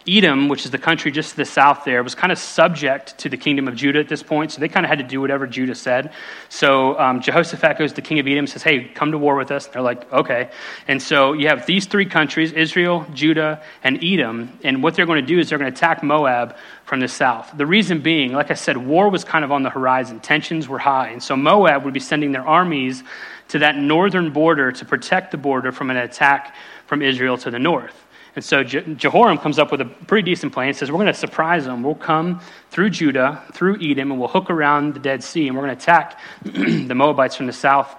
[0.08, 3.30] Edom, which is the country just to the south there, was kind of subject to
[3.30, 5.48] the kingdom of Judah at this point, so they kind of had to do whatever
[5.48, 6.12] Judah said.
[6.50, 9.52] So um, Jehoshaphat goes to the king of Edom says, Hey, come to war with
[9.52, 9.66] us.
[9.66, 10.50] And they're like, Okay.
[10.88, 14.58] And so you have these three countries Israel, Judah, and Edom.
[14.64, 17.52] And what they're going to do is they're going to attack Moab from the south.
[17.56, 20.80] The reason being, like I said, war was kind of on the horizon, tensions were
[20.80, 21.10] high.
[21.10, 23.04] And so Moab would be sending their armies
[23.50, 26.56] to that northern border to protect the border from an attack
[26.88, 28.03] from Israel to the north.
[28.36, 30.68] And so Jehoram comes up with a pretty decent plan.
[30.68, 31.84] He says, We're going to surprise them.
[31.84, 32.42] We'll come
[32.72, 35.82] through Judah, through Edom, and we'll hook around the Dead Sea, and we're going to
[35.82, 37.96] attack the Moabites from the south.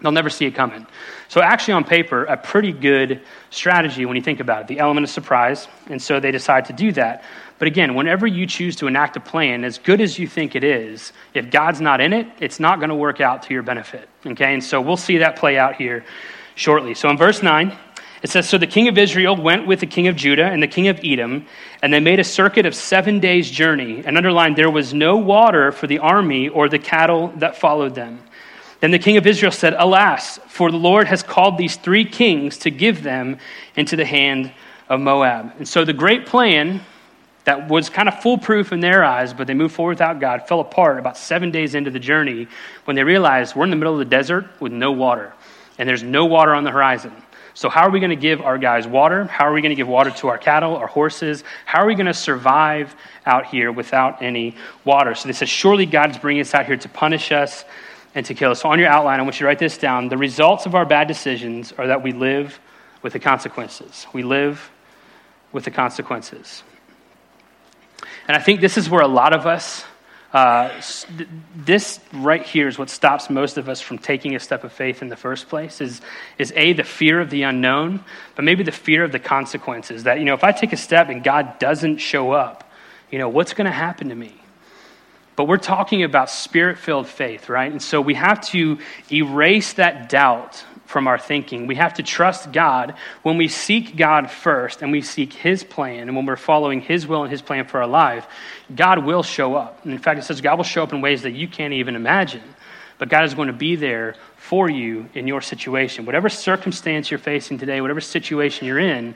[0.00, 0.86] They'll never see it coming.
[1.28, 5.04] So, actually, on paper, a pretty good strategy when you think about it the element
[5.04, 5.68] of surprise.
[5.86, 7.24] And so they decide to do that.
[7.58, 10.64] But again, whenever you choose to enact a plan, as good as you think it
[10.64, 14.08] is, if God's not in it, it's not going to work out to your benefit.
[14.26, 14.52] Okay?
[14.52, 16.04] And so we'll see that play out here
[16.56, 16.94] shortly.
[16.94, 17.76] So, in verse 9,
[18.26, 20.66] it says, So the king of Israel went with the king of Judah and the
[20.66, 21.46] king of Edom,
[21.80, 24.02] and they made a circuit of seven days' journey.
[24.04, 28.18] And underlined, there was no water for the army or the cattle that followed them.
[28.80, 32.58] Then the king of Israel said, Alas, for the Lord has called these three kings
[32.58, 33.38] to give them
[33.76, 34.52] into the hand
[34.88, 35.52] of Moab.
[35.58, 36.80] And so the great plan
[37.44, 40.58] that was kind of foolproof in their eyes, but they moved forward without God, fell
[40.58, 42.48] apart about seven days into the journey
[42.86, 45.32] when they realized we're in the middle of the desert with no water,
[45.78, 47.12] and there's no water on the horizon.
[47.56, 49.24] So, how are we going to give our guys water?
[49.24, 51.42] How are we going to give water to our cattle, our horses?
[51.64, 55.14] How are we going to survive out here without any water?
[55.14, 57.64] So, they said, Surely God's bringing us out here to punish us
[58.14, 58.60] and to kill us.
[58.60, 60.10] So, on your outline, I want you to write this down.
[60.10, 62.60] The results of our bad decisions are that we live
[63.00, 64.06] with the consequences.
[64.12, 64.70] We live
[65.50, 66.62] with the consequences.
[68.28, 69.82] And I think this is where a lot of us
[70.32, 70.82] uh,
[71.54, 75.00] this right here is what stops most of us from taking a step of faith
[75.00, 76.00] in the first place is,
[76.38, 80.18] is a the fear of the unknown but maybe the fear of the consequences that
[80.18, 82.66] you know if i take a step and god doesn't show up
[83.10, 84.34] you know what's going to happen to me?
[85.36, 87.70] But we're talking about spirit filled faith right?
[87.70, 88.78] And so we have to
[89.12, 91.66] erase that doubt from our thinking.
[91.66, 96.08] We have to trust God when we seek God first and we seek His plan,
[96.08, 98.26] and when we're following His will and His plan for our life,
[98.74, 99.84] God will show up.
[99.84, 101.96] And in fact, it says God will show up in ways that you can't even
[101.96, 102.42] imagine.
[102.98, 106.06] But God is going to be there for you in your situation.
[106.06, 109.14] Whatever circumstance you're facing today, whatever situation you're in,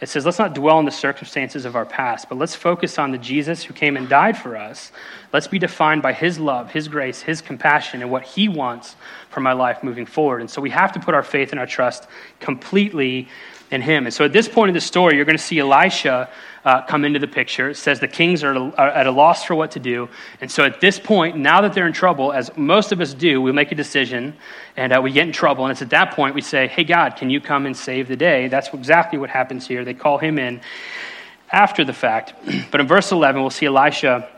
[0.00, 3.10] it says, let's not dwell on the circumstances of our past, but let's focus on
[3.10, 4.92] the Jesus who came and died for us.
[5.32, 8.96] Let's be defined by his love, his grace, his compassion, and what he wants
[9.28, 10.40] for my life moving forward.
[10.40, 12.06] And so we have to put our faith and our trust
[12.40, 13.28] completely
[13.70, 14.06] in him.
[14.06, 16.28] And so at this point in the story, you're going to see Elisha
[16.64, 17.70] uh, come into the picture.
[17.70, 20.08] It says the kings are, are at a loss for what to do.
[20.40, 23.40] And so at this point, now that they're in trouble, as most of us do,
[23.40, 24.34] we make a decision
[24.76, 25.64] and uh, we get in trouble.
[25.64, 28.16] And it's at that point we say, Hey, God, can you come and save the
[28.16, 28.48] day?
[28.48, 29.84] That's exactly what happens here.
[29.84, 30.60] They call him in
[31.50, 32.34] after the fact.
[32.70, 34.28] But in verse 11, we'll see Elisha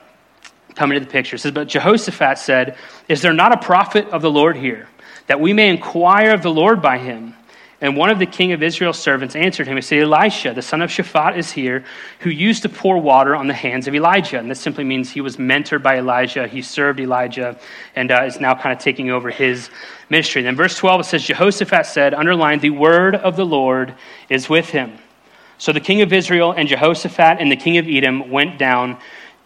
[0.74, 1.36] come into the picture.
[1.36, 2.76] It says, But Jehoshaphat said,
[3.08, 4.88] Is there not a prophet of the Lord here,
[5.26, 7.34] that we may inquire of the Lord by him?
[7.82, 10.82] And one of the king of Israel's servants answered him and said, Elisha, the son
[10.82, 11.84] of Shaphat, is here,
[12.20, 14.38] who used to pour water on the hands of Elijah.
[14.38, 16.46] And this simply means he was mentored by Elijah.
[16.46, 17.58] He served Elijah
[17.96, 19.68] and uh, is now kind of taking over his
[20.10, 20.42] ministry.
[20.42, 23.96] then verse 12, it says, Jehoshaphat said, underlined, the word of the Lord
[24.28, 24.96] is with him.
[25.58, 28.96] So the king of Israel and Jehoshaphat and the king of Edom went down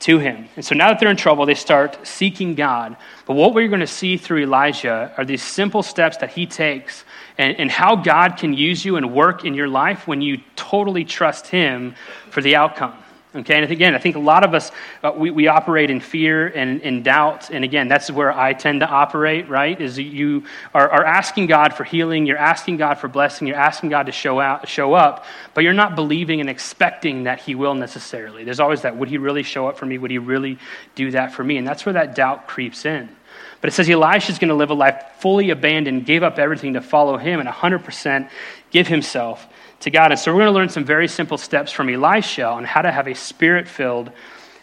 [0.00, 0.46] to him.
[0.56, 2.98] And so now that they're in trouble, they start seeking God.
[3.24, 7.05] But what we're going to see through Elijah are these simple steps that he takes
[7.38, 11.04] and, and how God can use you and work in your life when you totally
[11.04, 11.94] trust him
[12.30, 12.94] for the outcome.
[13.36, 14.72] Okay, and again, I think a lot of us,
[15.02, 17.50] uh, we, we operate in fear and in doubt.
[17.50, 19.78] And again, that's where I tend to operate, right?
[19.78, 23.90] Is you are, are asking God for healing, you're asking God for blessing, you're asking
[23.90, 27.74] God to show, out, show up, but you're not believing and expecting that He will
[27.74, 28.42] necessarily.
[28.42, 29.98] There's always that would He really show up for me?
[29.98, 30.58] Would He really
[30.94, 31.58] do that for me?
[31.58, 33.14] And that's where that doubt creeps in.
[33.60, 36.74] But it says Elisha is going to live a life fully abandoned, gave up everything
[36.74, 38.30] to follow him, and 100%
[38.70, 39.46] give himself
[39.80, 40.10] to God.
[40.10, 42.90] And so we're going to learn some very simple steps from Elisha on how to
[42.90, 44.12] have a spirit filled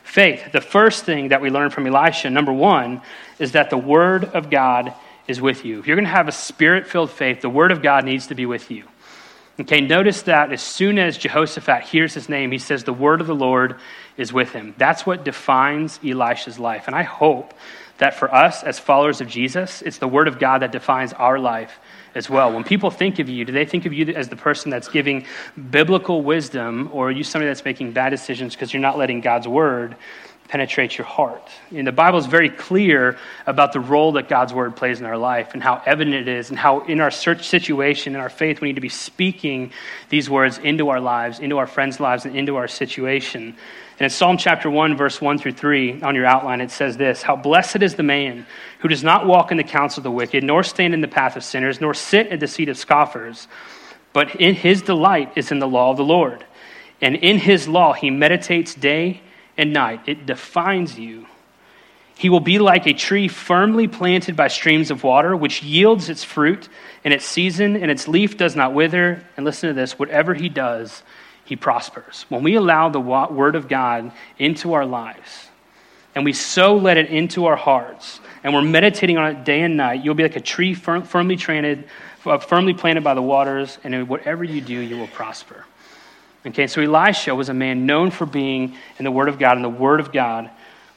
[0.03, 0.51] faith.
[0.51, 3.01] The first thing that we learn from Elisha, number one,
[3.39, 4.93] is that the Word of God
[5.27, 5.79] is with you.
[5.79, 8.35] If you're going to have a spirit filled faith, the Word of God needs to
[8.35, 8.83] be with you.
[9.59, 13.27] Okay, notice that as soon as Jehoshaphat hears his name, he says, The word of
[13.27, 13.75] the Lord
[14.17, 14.73] is with him.
[14.79, 16.87] That's what defines Elisha's life.
[16.87, 17.53] And I hope
[17.99, 21.39] that for us as followers of Jesus, it's the word of God that defines our
[21.39, 21.79] life
[22.15, 22.51] as well.
[22.51, 25.25] When people think of you, do they think of you as the person that's giving
[25.71, 29.47] biblical wisdom, or are you somebody that's making bad decisions because you're not letting God's
[29.47, 29.95] word
[30.47, 31.49] penetrate your heart?
[31.71, 35.17] And the Bible is very clear about the role that God's word plays in our
[35.17, 38.61] life and how evident it is, and how in our search situation, in our faith,
[38.61, 39.71] we need to be speaking
[40.09, 43.55] these words into our lives, into our friends' lives, and into our situation.
[44.03, 47.21] And in Psalm chapter 1, verse 1 through 3, on your outline, it says this
[47.21, 48.45] How blessed is the man
[48.79, 51.37] who does not walk in the counsel of the wicked, nor stand in the path
[51.37, 53.47] of sinners, nor sit at the seat of scoffers,
[54.11, 56.45] but in his delight is in the law of the Lord.
[56.99, 59.21] And in his law he meditates day
[59.57, 60.01] and night.
[60.05, 61.25] It defines you.
[62.17, 66.25] He will be like a tree firmly planted by streams of water, which yields its
[66.25, 66.67] fruit
[67.05, 69.23] in its season, and its leaf does not wither.
[69.37, 71.03] And listen to this whatever he does,
[71.45, 72.25] he prospers.
[72.29, 75.49] When we allow the Word of God into our lives,
[76.15, 79.77] and we so let it into our hearts, and we're meditating on it day and
[79.77, 81.85] night, you'll be like a tree firm, firmly, planted,
[82.47, 85.65] firmly planted by the waters, and whatever you do, you will prosper.
[86.45, 89.63] Okay, so Elisha was a man known for being in the Word of God, and
[89.63, 90.49] the Word of God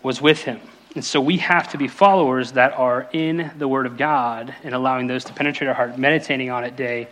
[0.02, 0.60] was with him.
[0.94, 4.74] And so we have to be followers that are in the Word of God and
[4.74, 7.08] allowing those to penetrate our heart, meditating on it day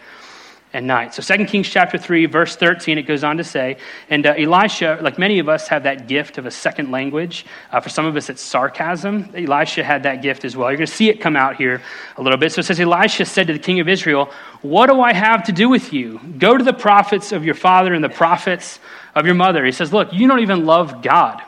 [0.74, 1.14] and night.
[1.14, 3.78] So 2 Kings chapter 3, verse 13, it goes on to say,
[4.10, 7.46] and uh, Elisha, like many of us, have that gift of a second language.
[7.70, 9.30] Uh, for some of us, it's sarcasm.
[9.34, 10.68] Elisha had that gift as well.
[10.70, 11.80] You're going to see it come out here
[12.16, 12.52] a little bit.
[12.52, 14.30] So it says, Elisha said to the king of Israel,
[14.62, 16.18] What do I have to do with you?
[16.38, 18.80] Go to the prophets of your father and the prophets
[19.14, 19.64] of your mother.
[19.64, 21.40] He says, Look, you don't even love God.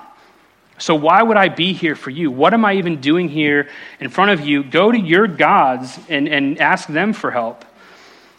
[0.78, 2.30] So why would I be here for you?
[2.30, 4.62] What am I even doing here in front of you?
[4.62, 7.64] Go to your gods and, and ask them for help.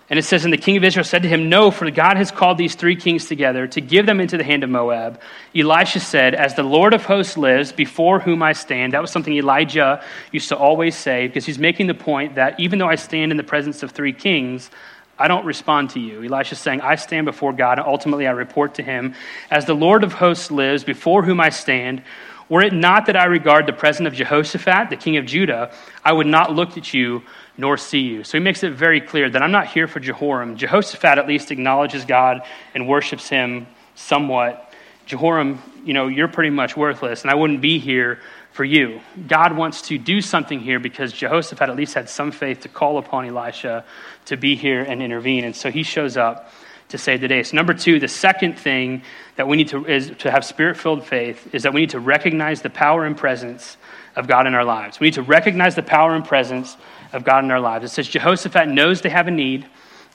[0.10, 2.32] And it says, And the king of Israel said to him, No, for God has
[2.32, 5.20] called these three kings together to give them into the hand of Moab.
[5.54, 8.94] Elisha said, As the Lord of hosts lives, before whom I stand.
[8.94, 12.80] That was something Elijah used to always say, because he's making the point that even
[12.80, 14.72] though I stand in the presence of three kings,
[15.20, 16.24] I don't respond to you.
[16.24, 19.14] Elisha's saying, I stand before God, and ultimately I report to him.
[19.50, 22.04] As the Lord of hosts lives, before whom I stand,
[22.50, 25.74] were it not that I regard the presence of Jehoshaphat, the king of Judah,
[26.06, 27.24] I would not look at you
[27.58, 28.24] nor see you.
[28.24, 30.58] So he makes it very clear that I'm not here for Jehoram.
[30.58, 32.44] Jehoshaphat at least acknowledges God
[32.74, 34.74] and worships him somewhat.
[35.06, 38.20] Jehoram, you know, you're pretty much worthless, and I wouldn't be here
[38.52, 39.02] for you.
[39.28, 42.98] God wants to do something here because Jehoshaphat at least had some faith to call
[42.98, 43.86] upon Elisha
[44.26, 45.44] to be here and intervene.
[45.44, 46.52] And so he shows up
[46.90, 47.44] to save the day.
[47.44, 49.04] So, number two, the second thing
[49.36, 52.00] that we need to, is to have spirit filled faith is that we need to
[52.00, 53.78] recognize the power and presence
[54.16, 55.00] of God in our lives.
[55.00, 56.76] We need to recognize the power and presence
[57.14, 57.86] of God in our lives.
[57.86, 59.66] It says Jehoshaphat knows they have a need.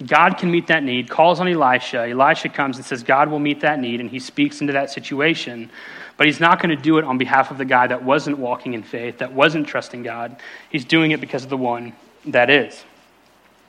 [0.06, 2.08] God can meet that need, calls on Elisha.
[2.08, 5.70] Elisha comes and says, God will meet that need, and he speaks into that situation.
[6.16, 8.74] But he's not going to do it on behalf of the guy that wasn't walking
[8.74, 10.36] in faith, that wasn't trusting God.
[10.70, 11.92] He's doing it because of the one
[12.26, 12.84] that is.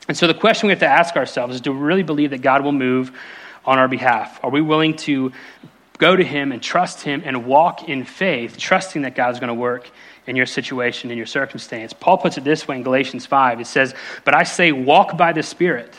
[0.08, 2.42] And so the question we have to ask ourselves is do we really believe that
[2.42, 3.12] God will move
[3.66, 4.40] on our behalf?
[4.44, 5.32] Are we willing to
[6.04, 9.54] go to Him and trust Him and walk in faith, trusting that God's going to
[9.54, 9.90] work
[10.28, 11.94] in your situation, in your circumstance?
[11.94, 15.32] Paul puts it this way in Galatians 5 it says, But I say, walk by
[15.32, 15.96] the Spirit,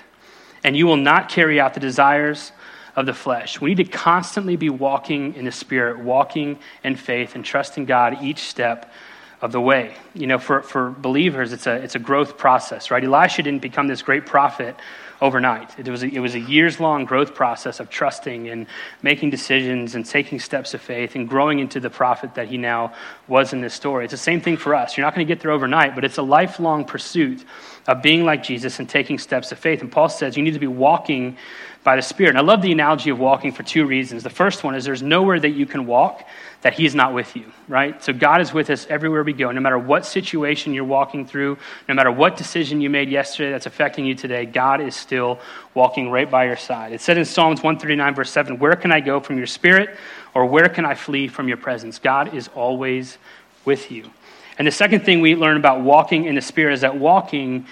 [0.63, 2.53] and you will not carry out the desires
[2.95, 3.63] of the flesh.
[3.63, 8.23] We need to constantly be walking in the Spirit, walking in faith, and trusting God
[8.23, 8.93] each step
[9.41, 9.95] of the way.
[10.13, 13.03] You know, for, for believers, it's a, it's a growth process, right?
[13.03, 14.77] Elisha didn't become this great prophet
[15.21, 15.79] overnight.
[15.79, 18.67] It was a, it was a years long growth process of trusting and
[19.03, 22.93] making decisions and taking steps of faith and growing into the prophet that he now
[23.29, 24.05] was in this story.
[24.05, 24.97] It's the same thing for us.
[24.97, 27.45] You're not going to get there overnight, but it's a lifelong pursuit
[27.87, 29.81] of being like Jesus and taking steps of faith.
[29.81, 31.37] And Paul says you need to be walking
[31.85, 32.31] by the Spirit.
[32.31, 34.23] And I love the analogy of walking for two reasons.
[34.23, 36.27] The first one is there's nowhere that you can walk
[36.63, 38.03] that He's not with you, right?
[38.03, 39.53] So God is with us everywhere we go.
[39.53, 43.67] No matter what situation you're walking through, no matter what decision you made yesterday that's
[43.67, 45.39] affecting you today, God is still
[45.75, 46.93] walking right by your side.
[46.93, 49.95] It said in Psalms 139, verse 7, Where can I go from your Spirit,
[50.33, 51.99] or where can I flee from your presence?
[51.99, 53.19] God is always
[53.67, 54.11] with you.
[54.57, 57.67] And the second thing we learn about walking in the Spirit is that walking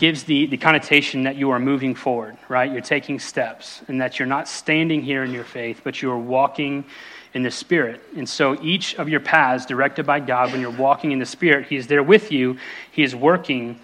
[0.00, 2.72] gives the, the connotation that you are moving forward, right?
[2.72, 6.18] You're taking steps, and that you're not standing here in your faith, but you are
[6.18, 6.86] walking
[7.34, 8.00] in the Spirit.
[8.16, 11.66] And so each of your paths, directed by God, when you're walking in the Spirit,
[11.68, 12.56] He is there with you,
[12.90, 13.78] He is working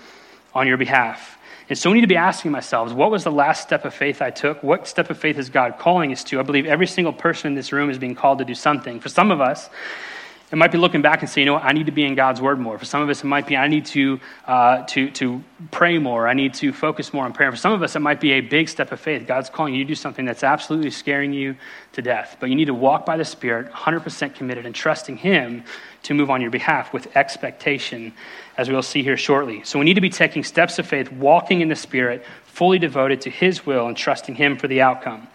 [0.55, 1.37] on your behalf.
[1.69, 4.23] And so we need to be asking ourselves, what was the last step of faith
[4.23, 4.63] I took?
[4.63, 6.41] What step of faith is God calling us to?
[6.41, 9.01] I believe every single person in this room is being called to do something.
[9.01, 9.69] For some of us,
[10.53, 12.15] it might be looking back and saying, you know what, I need to be in
[12.15, 12.79] God's Word more.
[12.79, 16.29] For some of us, it might be, I need to, uh, to, to pray more.
[16.29, 17.51] I need to focus more on prayer.
[17.51, 19.27] For some of us, it might be a big step of faith.
[19.27, 21.57] God's calling you to do something that's absolutely scaring you
[21.95, 22.37] to death.
[22.39, 25.65] But you need to walk by the Spirit, 100% committed, and trusting Him
[26.05, 28.13] to move on your behalf with expectation,
[28.57, 29.65] as we'll see here shortly.
[29.65, 33.21] So we need to be taking steps of faith, walking in the Spirit, fully devoted
[33.23, 35.27] to His will, and trusting Him for the outcome.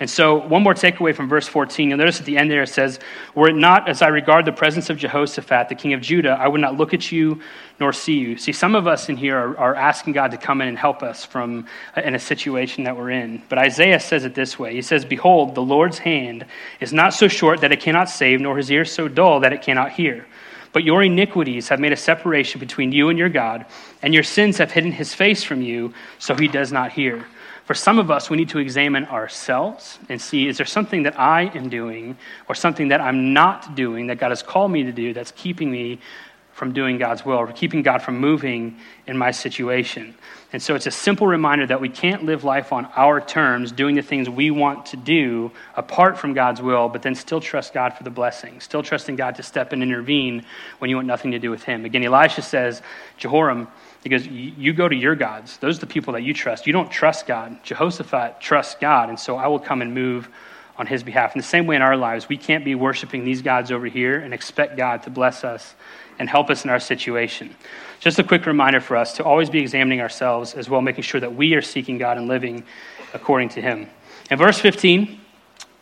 [0.00, 1.90] And so, one more takeaway from verse 14.
[1.90, 2.98] You'll notice at the end there it says,
[3.34, 6.48] Were it not as I regard the presence of Jehoshaphat, the king of Judah, I
[6.48, 7.40] would not look at you
[7.78, 8.36] nor see you.
[8.36, 11.02] See, some of us in here are, are asking God to come in and help
[11.02, 13.42] us from uh, in a situation that we're in.
[13.48, 16.46] But Isaiah says it this way He says, Behold, the Lord's hand
[16.80, 19.62] is not so short that it cannot save, nor his ear so dull that it
[19.62, 20.26] cannot hear.
[20.72, 23.66] But your iniquities have made a separation between you and your God,
[24.00, 27.26] and your sins have hidden his face from you, so he does not hear.
[27.72, 31.18] For some of us, we need to examine ourselves and see is there something that
[31.18, 34.92] I am doing or something that I'm not doing that God has called me to
[34.92, 35.98] do that's keeping me
[36.52, 40.14] from doing God's will or keeping God from moving in my situation.
[40.52, 43.94] And so it's a simple reminder that we can't live life on our terms, doing
[43.94, 47.94] the things we want to do apart from God's will, but then still trust God
[47.94, 50.44] for the blessing, still trusting God to step and intervene
[50.78, 51.86] when you want nothing to do with Him.
[51.86, 52.82] Again, Elisha says,
[53.16, 53.68] Jehoram,
[54.02, 55.56] because you go to your gods.
[55.58, 56.66] Those are the people that you trust.
[56.66, 57.62] You don't trust God.
[57.62, 60.28] Jehoshaphat trusts God, and so I will come and move
[60.76, 61.34] on his behalf.
[61.34, 64.18] In the same way in our lives, we can't be worshiping these gods over here
[64.18, 65.74] and expect God to bless us
[66.22, 67.52] and help us in our situation.
[67.98, 71.20] Just a quick reminder for us to always be examining ourselves as well, making sure
[71.20, 72.62] that we are seeking God and living
[73.12, 73.88] according to him.
[74.30, 75.18] In verse 15,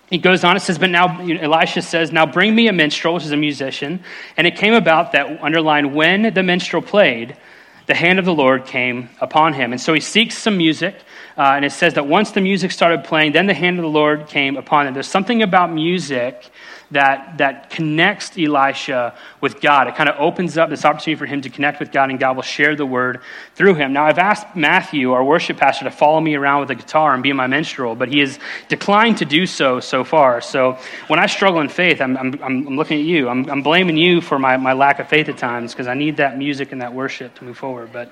[0.09, 3.25] he goes on, it says, But now, Elisha says, Now bring me a minstrel, which
[3.25, 4.03] is a musician.
[4.39, 7.37] And it came about that, underlined, when the minstrel played,
[7.85, 9.73] the hand of the Lord came upon him.
[9.73, 10.95] And so he seeks some music.
[11.37, 13.91] Uh, and it says that once the music started playing, then the hand of the
[13.91, 14.95] Lord came upon him.
[14.95, 16.51] There's something about music
[16.91, 19.87] that, that connects Elisha with God.
[19.89, 22.37] It kind of opens up this opportunity for him to connect with God, and God
[22.37, 23.21] will share the word
[23.55, 23.93] through him.
[23.93, 27.23] Now, I've asked Matthew, our worship pastor, to follow me around with a guitar and
[27.23, 30.41] be my minstrel, but he has declined to do so so far.
[30.41, 33.29] So when I struggle in faith, I'm, I'm, I'm looking at you.
[33.29, 36.17] I'm, I'm blaming you for my, my lack of faith at times because I need
[36.17, 37.91] that music and that worship to move forward.
[37.93, 38.11] But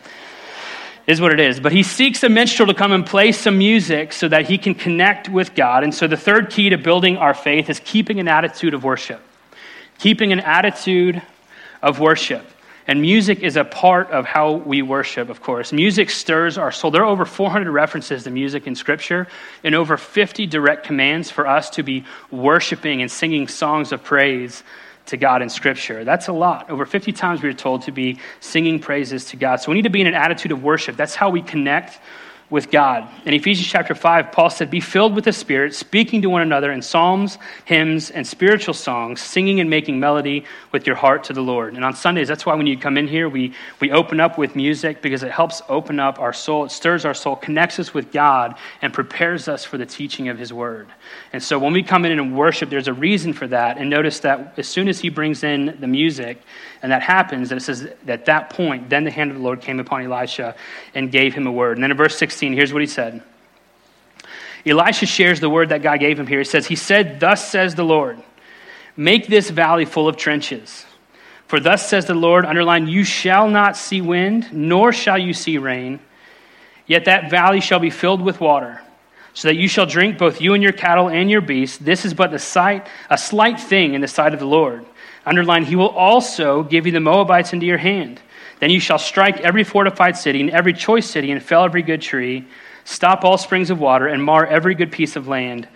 [1.09, 1.59] is what it is.
[1.59, 4.75] But he seeks a minstrel to come and play some music so that he can
[4.75, 5.83] connect with God.
[5.83, 9.23] And so the third key to building our faith is keeping an attitude of worship.
[9.99, 11.21] Keeping an attitude
[11.83, 12.44] of worship.
[12.87, 15.73] And music is a part of how we worship, of course.
[15.73, 16.90] Music stirs our soul.
[16.90, 19.29] There are over 400 references to music in Scripture
[19.64, 24.62] and over 50 direct commands for us to be worshiping and singing songs of praise
[25.09, 26.05] to God in Scripture.
[26.05, 26.71] That's a lot.
[26.71, 29.57] Over 50 times we are told to be singing praises to God.
[29.57, 30.97] So we need to be in an attitude of worship.
[30.97, 31.99] That's how we connect
[32.50, 33.06] with God.
[33.26, 36.73] In Ephesians chapter 5, Paul said, Be filled with the Spirit, speaking to one another
[36.73, 41.42] in psalms, hymns, and spiritual songs, singing and making melody with your heart to the
[41.42, 41.75] Lord.
[41.75, 44.56] And on Sundays, that's why when you come in here, we, we open up with
[44.56, 46.64] music because it helps open up our soul.
[46.64, 50.38] It stirs our soul, connects us with God, and prepares us for the teaching of
[50.38, 50.88] His Word.
[51.35, 53.77] And so when we come in and worship, there's a reason for that.
[53.77, 56.40] And notice that as soon as He brings in the music,
[56.83, 59.60] and that happens, that it says at that point, then the hand of the Lord
[59.60, 60.54] came upon Elisha
[60.94, 61.77] and gave him a word.
[61.77, 63.22] And then in verse 16, here's what he said.
[64.66, 66.38] Elisha shares the word that God gave him here.
[66.38, 68.22] He says, He said, Thus says the Lord,
[68.96, 70.84] make this valley full of trenches.
[71.46, 75.56] For thus says the Lord, underline, you shall not see wind, nor shall you see
[75.56, 75.98] rain,
[76.86, 78.82] yet that valley shall be filled with water,
[79.32, 81.78] so that you shall drink both you and your cattle and your beasts.
[81.78, 84.84] This is but the sight, a slight thing in the sight of the Lord.
[85.24, 88.20] Underline, he will also give you the Moabites into your hand.
[88.61, 92.02] Then you shall strike every fortified city and every choice city and fell every good
[92.02, 92.46] tree,
[92.85, 95.69] stop all springs of water, and mar every good piece of land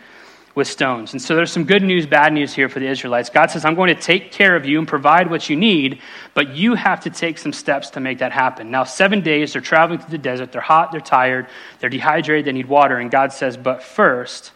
[0.54, 1.12] with stones.
[1.12, 3.30] And so there's some good news, bad news here for the Israelites.
[3.30, 6.00] God says, I'm going to take care of you and provide what you need,
[6.34, 8.70] but you have to take some steps to make that happen.
[8.70, 10.52] Now, seven days, they're traveling through the desert.
[10.52, 11.46] They're hot, they're tired,
[11.80, 12.98] they're dehydrated, they need water.
[12.98, 14.52] And God says, but first,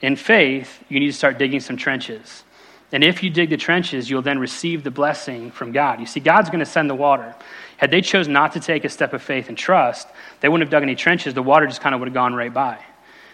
[0.00, 2.44] in faith, you need to start digging some trenches.
[2.92, 5.98] And if you dig the trenches, you'll then receive the blessing from God.
[5.98, 7.34] You see, God's going to send the water.
[7.78, 10.06] Had they chose not to take a step of faith and trust,
[10.40, 11.32] they wouldn't have dug any trenches.
[11.32, 12.78] The water just kind of would have gone right by.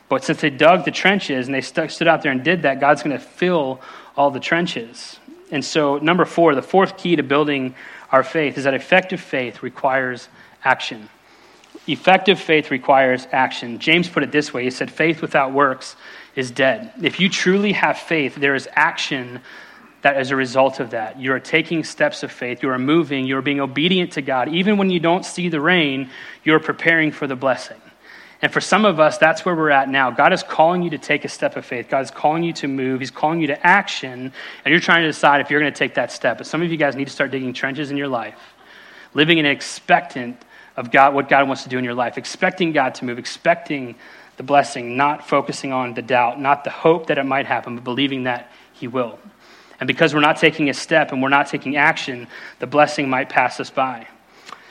[0.08, 2.80] But since they dug the trenches and they stuck, stood out there and did that,
[2.80, 3.80] God's going to fill
[4.16, 5.18] all the trenches.
[5.50, 7.74] And so, number four, the fourth key to building
[8.10, 10.28] our faith is that effective faith requires
[10.64, 11.08] action.
[11.86, 13.78] Effective faith requires action.
[13.78, 15.96] James put it this way He said, Faith without works
[16.38, 16.92] is dead.
[17.02, 19.40] If you truly have faith, there is action
[20.02, 21.18] that as a result of that.
[21.18, 22.62] You are taking steps of faith.
[22.62, 23.26] You are moving.
[23.26, 24.48] You are being obedient to God.
[24.48, 26.10] Even when you don't see the rain,
[26.44, 27.80] you are preparing for the blessing.
[28.40, 30.12] And for some of us, that's where we're at now.
[30.12, 31.88] God is calling you to take a step of faith.
[31.88, 33.00] God is calling you to move.
[33.00, 34.32] He's calling you to action.
[34.64, 36.38] And you're trying to decide if you're going to take that step.
[36.38, 38.38] But some of you guys need to start digging trenches in your life,
[39.12, 40.40] living in an expectant
[40.76, 43.96] of God, what God wants to do in your life, expecting God to move, expecting
[44.38, 47.84] the blessing, not focusing on the doubt, not the hope that it might happen, but
[47.84, 49.18] believing that He will.
[49.80, 52.26] And because we're not taking a step and we're not taking action,
[52.58, 54.08] the blessing might pass us by.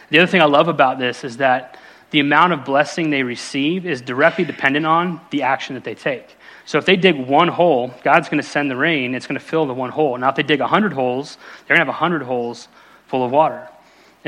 [0.09, 1.77] The other thing I love about this is that
[2.11, 6.35] the amount of blessing they receive is directly dependent on the action that they take.
[6.65, 9.45] So if they dig one hole, God's going to send the rain, it's going to
[9.45, 10.17] fill the one hole.
[10.17, 11.37] Now, if they dig 100 holes,
[11.67, 12.67] they're going to have 100 holes
[13.07, 13.67] full of water.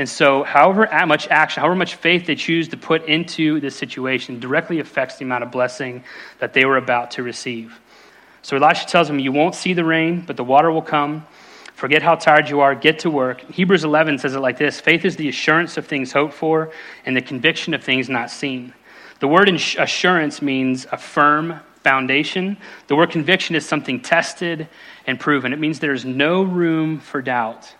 [0.00, 4.40] And so, however much action, however much faith they choose to put into this situation
[4.40, 6.04] directly affects the amount of blessing
[6.38, 7.78] that they were about to receive.
[8.40, 11.26] So Elisha tells them, You won't see the rain, but the water will come.
[11.74, 13.42] Forget how tired you are, get to work.
[13.42, 16.72] Hebrews 11 says it like this Faith is the assurance of things hoped for
[17.04, 18.72] and the conviction of things not seen.
[19.18, 22.56] The word assurance means a firm foundation.
[22.86, 24.66] The word conviction is something tested
[25.06, 25.52] and proven.
[25.52, 27.74] It means there's no room for doubt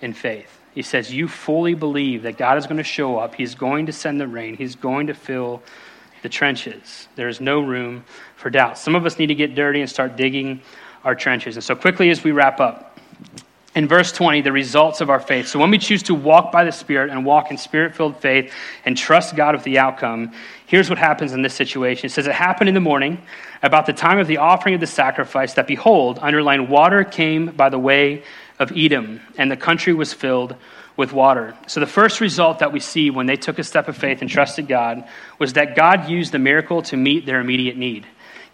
[0.00, 0.59] in faith.
[0.74, 3.34] He says, You fully believe that God is going to show up.
[3.34, 4.56] He's going to send the rain.
[4.56, 5.62] He's going to fill
[6.22, 7.08] the trenches.
[7.16, 8.04] There's no room
[8.36, 8.78] for doubt.
[8.78, 10.60] Some of us need to get dirty and start digging
[11.04, 11.56] our trenches.
[11.56, 12.98] And so, quickly as we wrap up,
[13.74, 15.46] in verse 20, the results of our faith.
[15.46, 18.52] So, when we choose to walk by the Spirit and walk in spirit filled faith
[18.84, 20.32] and trust God with the outcome,
[20.66, 22.06] here's what happens in this situation.
[22.06, 23.22] It says, It happened in the morning,
[23.62, 27.68] about the time of the offering of the sacrifice, that behold, underline, water came by
[27.68, 28.22] the way
[28.60, 30.54] of Edom, and the country was filled
[30.96, 31.56] with water.
[31.66, 34.30] So, the first result that we see when they took a step of faith and
[34.30, 35.08] trusted God
[35.38, 38.06] was that God used the miracle to meet their immediate need.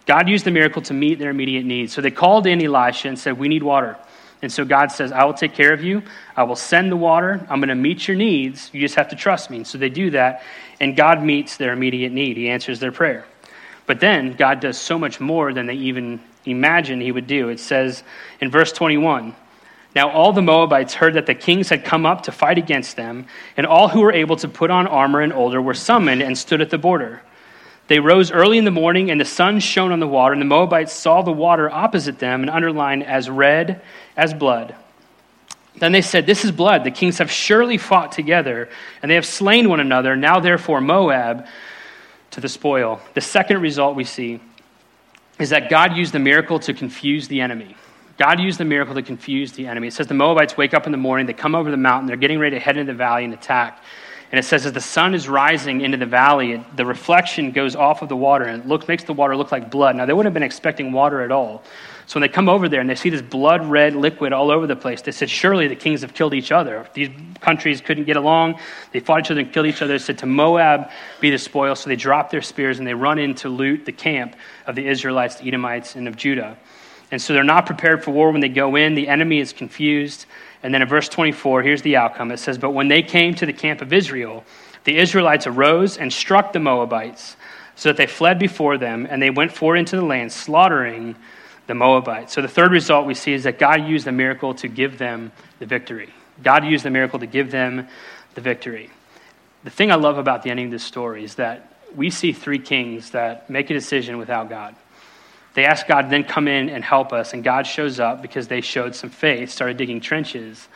[0.07, 1.93] God used the miracle to meet their immediate needs.
[1.93, 3.99] So, they called in Elisha and said, We need water.
[4.43, 6.03] And so God says, I will take care of you.
[6.37, 7.45] I will send the water.
[7.49, 8.71] I'm going to meet your needs.
[8.73, 9.57] You just have to trust me.
[9.57, 10.43] And so they do that,
[10.79, 12.37] and God meets their immediate need.
[12.37, 13.25] He answers their prayer.
[13.87, 17.49] But then God does so much more than they even imagined he would do.
[17.49, 18.03] It says
[18.41, 19.35] in verse 21
[19.97, 23.26] now all the Moabites heard that the kings had come up to fight against them,
[23.57, 26.61] and all who were able to put on armor and older were summoned and stood
[26.61, 27.22] at the border.
[27.88, 30.47] They rose early in the morning, and the sun shone on the water, and the
[30.47, 33.80] Moabites saw the water opposite them and underlined as red
[34.18, 34.74] as blood.
[35.78, 36.84] Then they said, This is blood.
[36.84, 38.68] The kings have surely fought together,
[39.01, 40.14] and they have slain one another.
[40.14, 41.47] Now, therefore, Moab
[42.32, 43.01] to the spoil.
[43.14, 44.40] The second result we see
[45.38, 47.76] is that God used the miracle to confuse the enemy.
[48.19, 49.89] God used the miracle to confuse the enemy.
[49.89, 52.17] It says the Moabites wake up in the morning, they come over the mountain, they're
[52.17, 53.83] getting ready to head into the valley and attack.
[54.33, 58.03] And it says as the sun is rising into the valley, the reflection goes off
[58.03, 59.95] of the water and it looks, makes the water look like blood.
[59.95, 61.62] Now, they wouldn't have been expecting water at all.
[62.07, 64.67] So when they come over there and they see this blood red liquid all over
[64.67, 66.89] the place, they said, Surely the kings have killed each other.
[66.95, 67.11] These
[67.41, 68.61] countries couldn't get along.
[68.93, 69.95] They fought each other and killed each other.
[69.95, 70.91] They said, To Moab
[71.21, 71.75] be the spoil.
[71.75, 74.37] So they drop their spears and they run in to loot the camp
[74.67, 76.57] of the Israelites, the Edomites, and of Judah.
[77.11, 78.95] And so they're not prepared for war when they go in.
[78.95, 80.27] The enemy is confused.
[80.63, 83.47] And then in verse 24, here's the outcome it says, But when they came to
[83.47, 84.45] the camp of Israel,
[84.85, 87.37] the Israelites arose and struck the Moabites,
[87.75, 91.15] so that they fled before them, and they went forward into the land, slaughtering
[91.67, 92.33] the Moabites.
[92.33, 95.33] So the third result we see is that God used the miracle to give them
[95.59, 96.13] the victory.
[96.43, 97.87] God used the miracle to give them
[98.35, 98.91] the victory.
[99.65, 102.59] The thing I love about the ending of this story is that we see three
[102.59, 104.75] kings that make a decision without God.
[105.57, 108.61] They ask God then come in and help us, and God shows up because they
[108.61, 110.69] showed some faith, started digging trenches.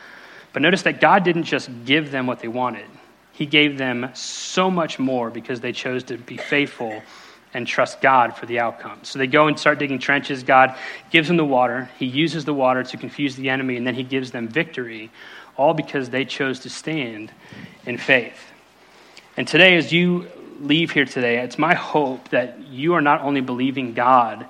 [0.53, 2.87] But notice that God didn't just give them what they wanted,
[3.31, 7.03] He gave them so much more because they chose to be faithful
[7.53, 8.97] and trust God for the outcome.
[9.03, 10.41] So they go and start digging trenches.
[10.41, 10.75] God
[11.11, 11.91] gives them the water.
[11.99, 15.11] He uses the water to confuse the enemy, and then He gives them victory,
[15.57, 17.31] all because they chose to stand
[17.85, 18.51] in faith.
[19.37, 20.25] And today, as you
[20.59, 24.47] leave here today, it's my hope that you are not only believing God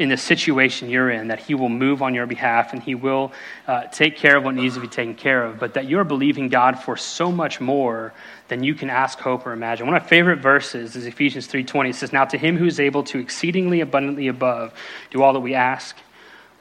[0.00, 3.32] in the situation you're in, that He will move on your behalf and He will
[3.68, 6.48] uh, take care of what needs to be taken care of, but that you're believing
[6.48, 8.14] God for so much more
[8.48, 9.86] than you can ask, hope, or imagine.
[9.86, 11.90] One of my favorite verses is Ephesians 3.20.
[11.90, 14.72] It says, Now to Him who is able to exceedingly abundantly above
[15.10, 15.94] do all that we ask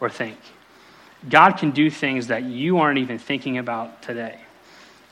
[0.02, 0.38] or think.
[1.30, 4.38] God can do things that you aren't even thinking about today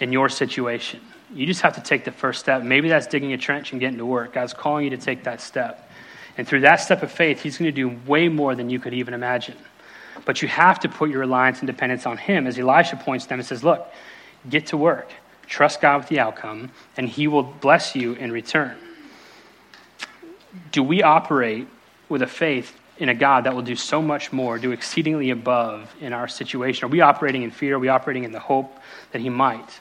[0.02, 1.00] in your situation.
[1.34, 2.62] You just have to take the first step.
[2.62, 4.34] Maybe that's digging a trench and getting to work.
[4.34, 5.87] God's calling you to take that step.
[6.38, 8.94] And through that step of faith, He's going to do way more than you could
[8.94, 9.58] even imagine.
[10.26, 12.48] But you have to put your reliance and dependence on Him.
[12.48, 13.92] As Elisha points to them and says, Look,
[14.50, 15.12] get to work,
[15.48, 18.78] trust God with the outcome, and He will bless you in return.
[20.72, 21.68] Do we operate
[22.10, 25.94] with a faith in a God that will do so much more, do exceedingly above
[26.02, 26.86] in our situation?
[26.86, 27.76] Are we operating in fear?
[27.76, 28.76] Are we operating in the hope
[29.12, 29.80] that He might?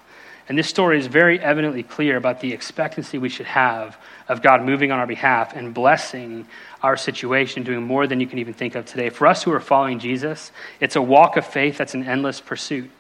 [0.49, 3.99] And this story is very evidently clear about the expectancy we should have
[4.29, 6.47] of God moving on our behalf and blessing
[6.83, 9.09] our situation, doing more than you can even think of today.
[9.09, 12.91] For us who are following Jesus, it's a walk of faith that's an endless pursuit.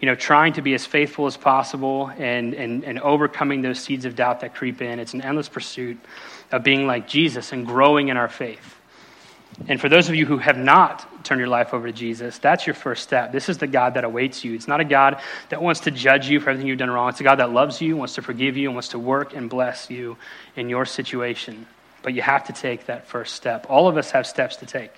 [0.00, 4.04] You know, trying to be as faithful as possible and, and, and overcoming those seeds
[4.04, 4.98] of doubt that creep in.
[4.98, 5.98] It's an endless pursuit
[6.52, 8.76] of being like Jesus and growing in our faith.
[9.68, 12.66] And for those of you who have not turned your life over to Jesus, that's
[12.66, 13.32] your first step.
[13.32, 14.54] This is the God that awaits you.
[14.54, 17.08] It's not a God that wants to judge you for everything you've done wrong.
[17.08, 19.48] It's a God that loves you, wants to forgive you, and wants to work and
[19.48, 20.16] bless you
[20.56, 21.66] in your situation.
[22.02, 23.66] But you have to take that first step.
[23.70, 24.90] All of us have steps to take.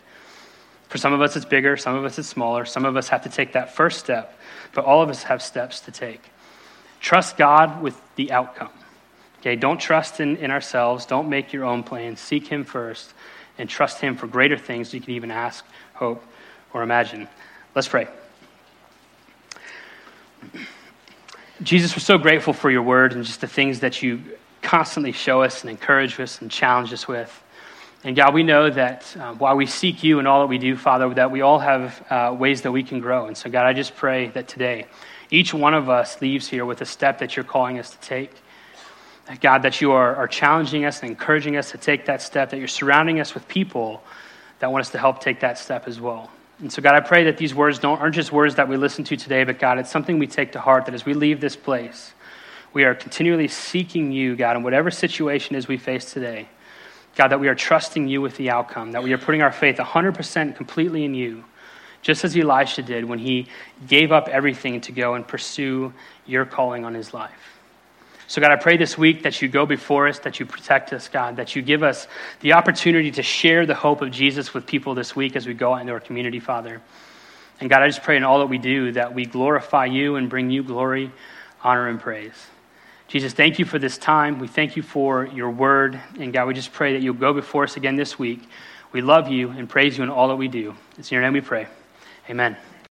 [0.88, 2.64] For some of us, it's bigger, some of us, it's smaller.
[2.64, 4.38] Some of us have to take that first step,
[4.72, 6.22] but all of us have steps to take.
[7.00, 8.70] Trust God with the outcome.
[9.46, 11.06] Okay, don't trust in, in ourselves.
[11.06, 12.18] Don't make your own plans.
[12.18, 13.14] Seek Him first
[13.58, 16.20] and trust Him for greater things you can even ask, hope,
[16.74, 17.28] or imagine.
[17.72, 18.08] Let's pray.
[21.62, 24.20] Jesus, we're so grateful for your word and just the things that you
[24.62, 27.30] constantly show us and encourage us and challenge us with.
[28.02, 30.76] And God, we know that uh, while we seek you in all that we do,
[30.76, 33.26] Father, that we all have uh, ways that we can grow.
[33.26, 34.86] And so, God, I just pray that today,
[35.30, 38.32] each one of us leaves here with a step that you're calling us to take.
[39.40, 42.58] God, that you are, are challenging us and encouraging us to take that step, that
[42.58, 44.02] you're surrounding us with people
[44.60, 46.30] that want us to help take that step as well.
[46.60, 49.04] And so, God, I pray that these words don't, aren't just words that we listen
[49.04, 51.56] to today, but God, it's something we take to heart that as we leave this
[51.56, 52.14] place,
[52.72, 56.48] we are continually seeking you, God, in whatever situation is we face today.
[57.16, 59.76] God, that we are trusting you with the outcome, that we are putting our faith
[59.76, 61.44] 100% completely in you,
[62.02, 63.48] just as Elisha did when he
[63.88, 65.92] gave up everything to go and pursue
[66.26, 67.55] your calling on his life.
[68.28, 71.08] So, God, I pray this week that you go before us, that you protect us,
[71.08, 72.08] God, that you give us
[72.40, 75.74] the opportunity to share the hope of Jesus with people this week as we go
[75.74, 76.82] out into our community, Father.
[77.60, 80.28] And God, I just pray in all that we do that we glorify you and
[80.28, 81.12] bring you glory,
[81.62, 82.34] honor, and praise.
[83.08, 84.40] Jesus, thank you for this time.
[84.40, 86.00] We thank you for your word.
[86.18, 88.42] And God, we just pray that you'll go before us again this week.
[88.90, 90.74] We love you and praise you in all that we do.
[90.98, 91.68] It's in your name we pray.
[92.28, 92.56] Amen.